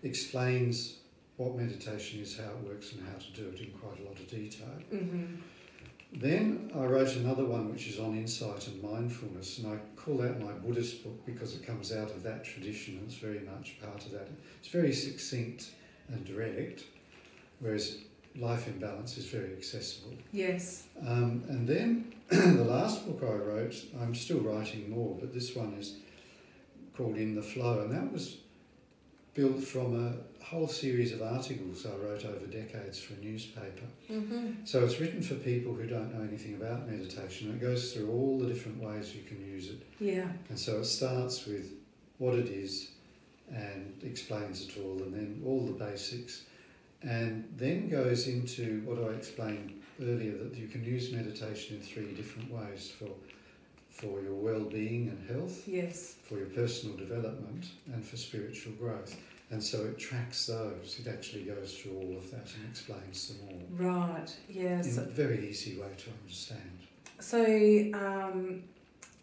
explains 0.04 0.98
what 1.38 1.56
meditation 1.56 2.22
is, 2.22 2.38
how 2.38 2.52
it 2.52 2.68
works, 2.68 2.94
and 2.94 3.06
how 3.08 3.18
to 3.18 3.32
do 3.32 3.50
it 3.50 3.60
in 3.60 3.72
quite 3.72 4.00
a 4.00 4.04
lot 4.04 4.20
of 4.20 4.28
detail. 4.30 4.68
Mm-hmm. 4.94 5.36
Then 6.14 6.72
I 6.74 6.86
wrote 6.86 7.16
another 7.16 7.44
one 7.44 7.72
which 7.72 7.88
is 7.88 8.00
on 8.00 8.16
insight 8.18 8.68
and 8.68 8.82
mindfulness, 8.82 9.58
and 9.58 9.68
I 9.68 9.80
call 10.00 10.18
that 10.18 10.40
my 10.40 10.54
Buddhist 10.54 11.04
book 11.04 11.26
because 11.26 11.56
it 11.56 11.66
comes 11.66 11.92
out 11.92 12.10
of 12.12 12.24
that 12.24 12.46
tradition 12.46 12.98
and 12.98 13.08
it's 13.08 13.18
very 13.18 13.40
much 13.40 13.82
part 13.82 14.06
of 14.06 14.12
that. 14.12 14.30
It's 14.60 14.70
very 14.70 14.94
succinct 14.94 15.72
and 16.08 16.24
direct, 16.24 16.86
whereas 17.60 17.98
Life 18.38 18.68
in 18.68 18.80
Balance 18.80 19.18
is 19.18 19.26
very 19.26 19.54
accessible. 19.54 20.14
Yes. 20.32 20.84
Um, 21.06 21.44
and 21.48 21.68
then 21.68 22.14
the 22.30 22.64
last 22.64 23.06
book 23.06 23.22
I 23.24 23.34
wrote, 23.34 23.76
I'm 24.02 24.14
still 24.14 24.40
writing 24.40 24.90
more, 24.90 25.16
but 25.20 25.34
this 25.34 25.56
one 25.56 25.74
is 25.80 25.98
called 26.96 27.18
In 27.18 27.36
the 27.36 27.42
Flow, 27.42 27.82
and 27.82 27.92
that 27.92 28.12
was 28.12 28.38
built 29.34 29.62
from 29.62 30.08
a 30.08 30.44
whole 30.44 30.68
series 30.68 31.12
of 31.12 31.22
articles 31.22 31.86
I 31.86 31.96
wrote 31.98 32.24
over 32.24 32.46
decades 32.48 33.00
for 33.00 33.14
a 33.16 33.18
newspaper. 33.18 33.86
Mm-hmm. 34.10 34.64
So 34.64 34.84
it's 34.86 35.00
written 35.00 35.22
for 35.22 35.36
people 35.36 35.74
who 35.74 35.88
don't 35.88 36.14
know 36.14 36.24
anything 36.24 36.56
about 36.56 36.88
meditation. 36.90 37.52
It 37.52 37.60
goes 37.60 37.94
through 37.94 38.12
all 38.12 38.40
the 38.40 38.48
different 38.48 38.82
ways 38.82 39.14
you 39.14 39.24
can 39.24 39.46
use 39.46 39.70
it. 39.70 39.82
Yeah. 40.00 40.28
And 40.50 40.58
so 40.58 40.80
it 40.80 40.86
starts 40.86 41.46
with 41.46 41.74
what 42.18 42.36
it 42.36 42.48
is 42.48 42.92
and 43.54 44.00
explains 44.04 44.68
it 44.68 44.82
all, 44.82 45.04
and 45.04 45.14
then 45.14 45.42
all 45.46 45.66
the 45.66 45.74
basics, 45.74 46.44
and 47.08 47.48
then 47.58 47.90
goes 47.90 48.28
into 48.28 48.82
what 48.86 48.98
I 49.00 49.16
explained 49.16 49.82
earlier 50.02 50.38
that 50.38 50.56
you 50.56 50.68
can 50.68 50.84
use 50.84 51.12
meditation 51.12 51.78
in 51.78 51.82
three 51.82 52.14
different 52.14 52.52
ways 52.52 52.92
for 52.98 53.10
for 53.92 54.20
your 54.22 54.34
well-being 54.34 55.08
and 55.08 55.30
health, 55.30 55.66
Yes. 55.66 56.16
for 56.28 56.36
your 56.38 56.48
personal 56.48 56.98
development, 56.98 57.68
and 57.94 58.04
for 58.04 58.18
spiritual 58.18 58.74
growth. 58.74 59.16
And 59.52 59.64
so 59.64 59.86
it 59.86 59.98
tracks 59.98 60.48
those. 60.48 60.98
It 61.00 61.08
actually 61.08 61.44
goes 61.44 61.78
through 61.78 61.96
all 62.00 62.18
of 62.18 62.30
that 62.32 62.48
and 62.56 62.70
explains 62.70 63.30
them 63.30 63.38
all 63.48 63.88
Right. 63.88 64.30
yes 64.50 64.98
in 64.98 65.04
a 65.04 65.06
very 65.08 65.48
easy 65.48 65.78
way 65.80 65.88
to 65.98 66.10
understand. 66.22 66.72
so 67.22 67.42
um, 67.94 68.64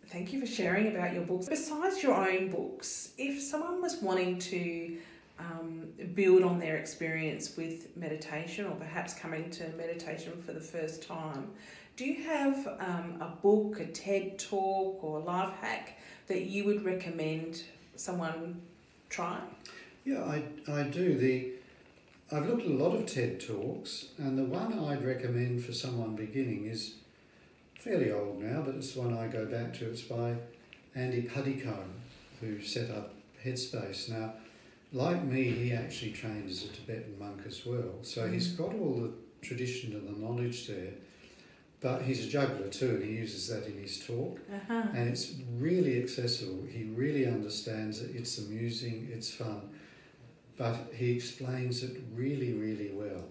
thank 0.07 0.33
you 0.33 0.41
for 0.41 0.47
sharing 0.47 0.87
about 0.97 1.13
your 1.13 1.25
books. 1.25 1.49
Besides 1.51 2.03
your 2.03 2.15
own 2.15 2.49
books, 2.49 3.11
if 3.19 3.43
someone 3.43 3.83
was 3.83 3.97
wanting 4.01 4.39
to 4.39 4.97
um, 5.43 5.89
build 6.15 6.43
on 6.43 6.59
their 6.59 6.77
experience 6.77 7.57
with 7.57 7.97
meditation 7.97 8.67
or 8.67 8.77
perhaps 8.77 9.15
coming 9.15 9.51
to 9.51 9.69
meditation 9.77 10.41
for 10.45 10.53
the 10.53 10.61
first 10.61 11.07
time, 11.07 11.51
do 11.97 12.05
you 12.05 12.25
have 12.25 12.67
um, 12.81 13.17
a 13.21 13.37
book, 13.43 13.81
a 13.81 13.87
TED 13.87 14.39
talk, 14.39 15.03
or 15.05 15.19
a 15.19 15.23
life 15.23 15.53
hack 15.61 15.99
that 16.27 16.43
you 16.45 16.65
would 16.65 16.85
recommend 16.85 17.63
someone 17.97 18.63
try? 19.11 19.39
Yeah, 20.05 20.25
I, 20.25 20.43
I 20.71 20.85
do. 20.85 21.19
The 21.19 21.53
I've 22.33 22.49
looked 22.49 22.63
at 22.63 22.71
a 22.71 22.75
lot 22.75 22.95
of 22.95 23.05
TED 23.05 23.41
talks, 23.41 24.07
and 24.17 24.39
the 24.39 24.45
one 24.45 24.79
I'd 24.79 25.05
recommend 25.05 25.63
for 25.63 25.75
someone 25.75 26.17
beginning 26.17 26.65
is 26.65 26.95
fairly 27.79 28.11
old 28.11 28.43
now, 28.43 28.63
but 28.63 28.75
it's 28.75 28.93
the 28.93 29.03
one 29.03 29.17
I 29.17 29.27
go 29.27 29.45
back 29.45 29.75
to. 29.75 29.91
It's 29.91 30.01
by 30.01 30.37
Andy 30.95 31.23
Puddicombe, 31.23 32.01
who 32.41 32.63
set 32.63 32.91
up 32.91 33.13
Headspace. 33.45 34.09
Now, 34.09 34.33
like 34.93 35.25
me, 35.25 35.45
he 35.51 35.73
actually 35.73 36.13
trained 36.13 36.51
as 36.51 36.65
a 36.65 36.69
Tibetan 36.69 37.19
monk 37.19 37.43
as 37.47 37.65
well, 37.65 37.95
so 38.03 38.29
he's 38.29 38.49
got 38.49 38.75
all 38.75 38.95
the 39.01 39.13
tradition 39.47 39.93
and 39.95 40.07
the 40.15 40.21
knowledge 40.21 40.67
there. 40.67 40.93
But 41.81 42.03
he's 42.03 42.25
a 42.27 42.29
juggler 42.29 42.69
too, 42.69 42.91
and 42.91 43.03
he 43.05 43.11
uses 43.13 43.49
that 43.49 43.67
in 43.67 43.77
his 43.79 43.99
talk 44.07 44.39
Uh-huh. 44.53 44.83
and 44.95 45.09
it's 45.09 45.33
really 45.59 46.01
accessible. 46.03 46.65
He 46.71 46.85
really 46.85 47.27
understands 47.27 48.01
it. 48.03 48.15
It's 48.15 48.39
amusing. 48.39 49.09
It's 49.13 49.31
fun, 49.35 49.63
but 50.57 50.77
he 50.95 51.11
explains 51.13 51.83
it 51.83 52.01
really, 52.15 52.53
really 52.53 52.91
well, 52.93 53.25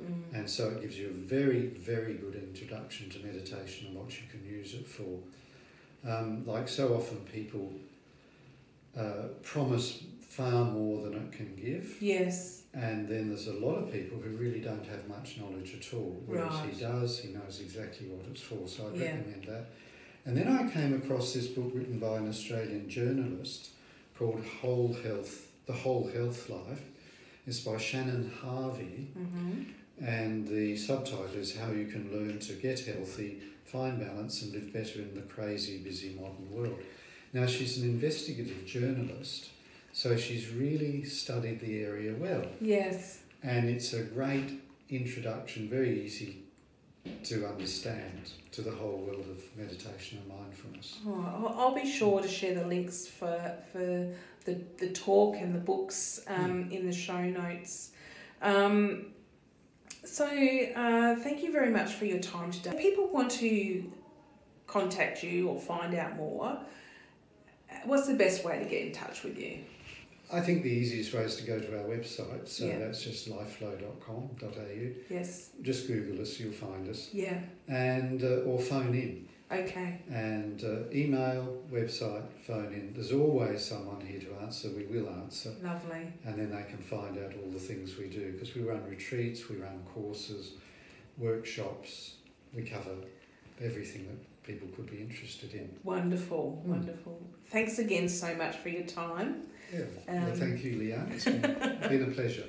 Mm. 0.00 0.22
and 0.34 0.48
so 0.48 0.70
it 0.70 0.80
gives 0.80 0.96
you 0.98 1.08
a 1.08 1.12
very, 1.12 1.66
very 1.66 2.14
good 2.14 2.36
introduction 2.36 3.10
to 3.10 3.18
meditation 3.18 3.88
and 3.88 3.96
what 3.96 4.10
you 4.18 4.26
can 4.30 4.42
use 4.48 4.72
it 4.74 4.86
for. 4.86 5.18
Um, 6.08 6.46
like 6.46 6.68
so 6.68 6.94
often, 6.94 7.18
people 7.30 7.70
uh, 8.96 9.28
promise 9.42 10.02
far 10.30 10.64
more 10.64 11.02
than 11.02 11.14
it 11.14 11.32
can 11.32 11.54
give. 11.56 11.96
Yes. 12.00 12.62
And 12.72 13.08
then 13.08 13.28
there's 13.28 13.48
a 13.48 13.52
lot 13.54 13.74
of 13.78 13.92
people 13.92 14.18
who 14.18 14.30
really 14.36 14.60
don't 14.60 14.86
have 14.86 15.06
much 15.08 15.38
knowledge 15.38 15.74
at 15.74 15.92
all. 15.92 16.22
Whereas 16.24 16.52
Right. 16.54 16.72
he 16.72 16.80
does, 16.80 17.18
he 17.18 17.32
knows 17.32 17.60
exactly 17.60 18.06
what 18.06 18.24
it's 18.30 18.40
for. 18.40 18.66
So 18.68 18.88
I'd 18.88 18.96
Yeah. 19.00 19.16
recommend 19.16 19.44
that. 19.48 19.66
And 20.24 20.36
then 20.36 20.46
I 20.46 20.70
came 20.70 20.94
across 20.94 21.34
this 21.34 21.48
book 21.48 21.72
written 21.74 21.98
by 21.98 22.18
an 22.18 22.28
Australian 22.28 22.88
journalist 22.88 23.70
called 24.16 24.44
Whole 24.44 24.92
Health, 24.92 25.50
The 25.66 25.72
Whole 25.72 26.06
Health 26.08 26.48
Life. 26.48 26.82
It's 27.46 27.60
by 27.60 27.76
Shannon 27.78 28.30
Harvey, 28.30 29.08
Mm-hmm. 29.18 30.04
and 30.04 30.46
the 30.46 30.76
subtitle 30.76 31.24
is 31.34 31.56
How 31.56 31.72
You 31.72 31.86
Can 31.86 32.12
Learn 32.12 32.38
to 32.38 32.52
Get 32.52 32.78
Healthy, 32.80 33.40
Find 33.64 33.98
Balance, 33.98 34.42
and 34.42 34.52
Live 34.52 34.72
Better 34.72 35.00
in 35.00 35.14
the 35.16 35.22
Crazy, 35.22 35.78
Busy 35.78 36.10
Modern 36.20 36.48
World. 36.52 36.78
Now, 37.32 37.46
she's 37.46 37.78
an 37.78 37.88
investigative 37.88 38.64
journalist, 38.66 39.50
so 39.92 40.16
she's 40.16 40.50
really 40.50 41.04
studied 41.04 41.60
the 41.60 41.82
area 41.82 42.14
well, 42.18 42.44
Yes. 42.60 43.20
and 43.42 43.68
it's 43.68 43.92
a 43.92 44.02
great 44.02 44.60
introduction, 44.88 45.68
very 45.68 46.00
easy 46.04 46.44
to 47.24 47.46
understand 47.46 48.30
to 48.52 48.60
the 48.62 48.70
whole 48.70 48.98
world 48.98 49.24
of 49.30 49.42
meditation 49.56 50.18
and 50.18 50.28
mindfulness. 50.40 50.98
Oh, 51.06 51.14
I'll- 51.48 51.58
I'll 51.60 51.74
be 51.74 51.90
sure 51.90 52.20
to 52.20 52.28
share 52.28 52.54
the 52.54 52.66
links 52.66 53.06
for 53.06 53.56
for 53.72 54.12
the, 54.44 54.54
the 54.78 54.88
talk 54.90 55.36
and 55.36 55.54
the 55.54 55.58
books 55.58 56.22
um, 56.26 56.68
in 56.70 56.86
the 56.86 56.92
show 56.92 57.20
notes. 57.22 57.90
Um, 58.42 59.06
so, 60.04 60.24
uh, 60.26 61.14
thank 61.16 61.42
you 61.42 61.52
very 61.52 61.70
much 61.70 61.92
for 61.92 62.06
your 62.06 62.18
time 62.20 62.50
today. 62.50 62.70
If 62.70 62.78
people 62.78 63.08
want 63.08 63.30
to 63.32 63.90
contact 64.66 65.22
you 65.22 65.48
or 65.48 65.60
find 65.60 65.94
out 65.94 66.16
more, 66.16 66.58
what's 67.84 68.06
the 68.06 68.14
best 68.14 68.44
way 68.44 68.58
to 68.58 68.64
get 68.64 68.86
in 68.86 68.92
touch 68.92 69.22
with 69.24 69.38
you? 69.38 69.58
I 70.32 70.40
think 70.40 70.62
the 70.62 70.70
easiest 70.70 71.12
way 71.12 71.22
is 71.22 71.36
to 71.36 71.42
go 71.42 71.58
to 71.58 71.78
our 71.78 71.84
website, 71.88 72.46
so 72.46 72.66
Yeah. 72.66 72.78
that's 72.78 73.02
just 73.02 73.28
lifeflow.com.au. 73.28 74.90
Yes. 75.08 75.50
Just 75.62 75.86
Google 75.88 76.20
us, 76.22 76.38
you'll 76.38 76.52
find 76.52 76.88
us, 76.88 77.10
Yeah. 77.12 77.40
and 77.68 78.22
uh, 78.22 78.42
or 78.48 78.58
phone 78.60 78.94
in. 78.94 79.28
Okay. 79.52 79.98
and 80.08 80.62
uh, 80.62 80.88
email, 80.94 81.60
website, 81.72 82.22
phone 82.46 82.72
in. 82.72 82.92
There's 82.94 83.10
always 83.10 83.64
someone 83.64 84.00
here 84.00 84.20
to 84.20 84.32
answer. 84.44 84.68
We 84.70 84.84
will 84.84 85.08
answer, 85.10 85.50
Lovely. 85.60 86.06
and 86.24 86.38
then 86.38 86.50
they 86.52 86.62
can 86.70 86.78
find 86.78 87.18
out 87.18 87.32
all 87.34 87.50
the 87.50 87.58
things 87.58 87.96
we 87.98 88.06
do 88.06 88.30
because 88.30 88.54
we 88.54 88.62
run 88.62 88.84
retreats, 88.88 89.48
we 89.48 89.56
run 89.56 89.82
courses, 89.92 90.52
workshops. 91.18 92.14
We 92.54 92.62
cover 92.62 92.94
everything 93.60 94.06
that 94.06 94.42
people 94.42 94.68
could 94.74 94.90
be 94.90 94.98
interested 94.98 95.54
in. 95.54 95.70
Wonderful. 95.84 96.60
Hmm. 96.64 96.70
Wonderful. 96.70 97.20
Thanks 97.48 97.78
again 97.78 98.08
so 98.08 98.34
much 98.34 98.56
for 98.56 98.68
your 98.68 98.84
time. 98.84 99.42
Yeah. 99.72 99.80
well, 100.08 100.26
Um, 100.30 100.32
thank 100.34 100.64
you, 100.64 100.72
Leanne. 100.76 101.12
It's 101.12 101.24
been, 101.24 101.40
been 101.88 102.10
a 102.10 102.14
pleasure. 102.14 102.44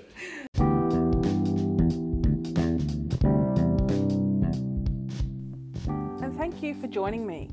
And 6.21 6.35
thank 6.37 6.61
you 6.61 6.75
for 6.79 6.87
joining 6.87 7.25
me. 7.25 7.49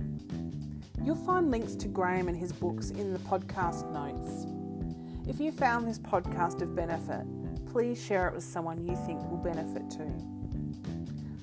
You'll 1.03 1.17
find 1.17 1.51
links 1.51 1.75
to 1.77 1.89
Graham 1.89 2.29
and 2.29 2.37
his 2.37 2.53
books 2.53 2.91
in 2.91 3.13
the 3.13 3.19
podcast 3.21 3.91
notes. 3.93 4.47
If 5.29 5.41
you 5.41 5.53
found 5.53 5.87
this 5.89 5.99
podcast 5.99 6.61
of 6.63 6.75
benefit, 6.75 7.25
please 7.67 8.03
share 8.03 8.29
it 8.29 8.35
with 8.35 8.45
someone 8.45 8.87
you 8.87 8.97
think 9.07 9.21
will 9.31 9.39
benefit 9.39 9.91
too. 9.91 10.38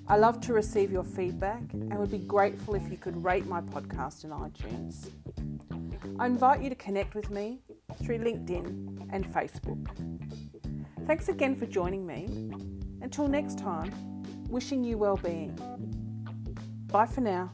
I 0.08 0.18
love 0.18 0.40
to 0.42 0.54
receive 0.54 0.92
your 0.92 1.04
feedback 1.04 1.62
and 1.74 1.98
would 1.98 2.12
be 2.12 2.20
grateful 2.20 2.76
if 2.76 2.90
you 2.92 2.98
could 2.98 3.24
rate 3.24 3.48
my 3.48 3.62
podcast 3.62 4.24
in 4.24 4.30
iTunes. 4.30 5.10
I 6.20 6.28
invite 6.28 6.62
you 6.62 6.70
to 6.70 6.76
connect 6.76 7.16
with 7.16 7.32
me 7.32 7.62
through 8.04 8.20
LinkedIn 8.20 9.10
and 9.12 9.26
Facebook. 9.26 9.88
Thanks 11.08 11.28
again 11.30 11.56
for 11.56 11.66
joining 11.66 12.06
me. 12.06 12.28
Until 13.02 13.28
next 13.28 13.58
time, 13.58 13.92
wishing 14.48 14.84
you 14.84 14.98
well-being. 14.98 15.58
Bye 16.88 17.08
for 17.08 17.22
now. 17.22 17.52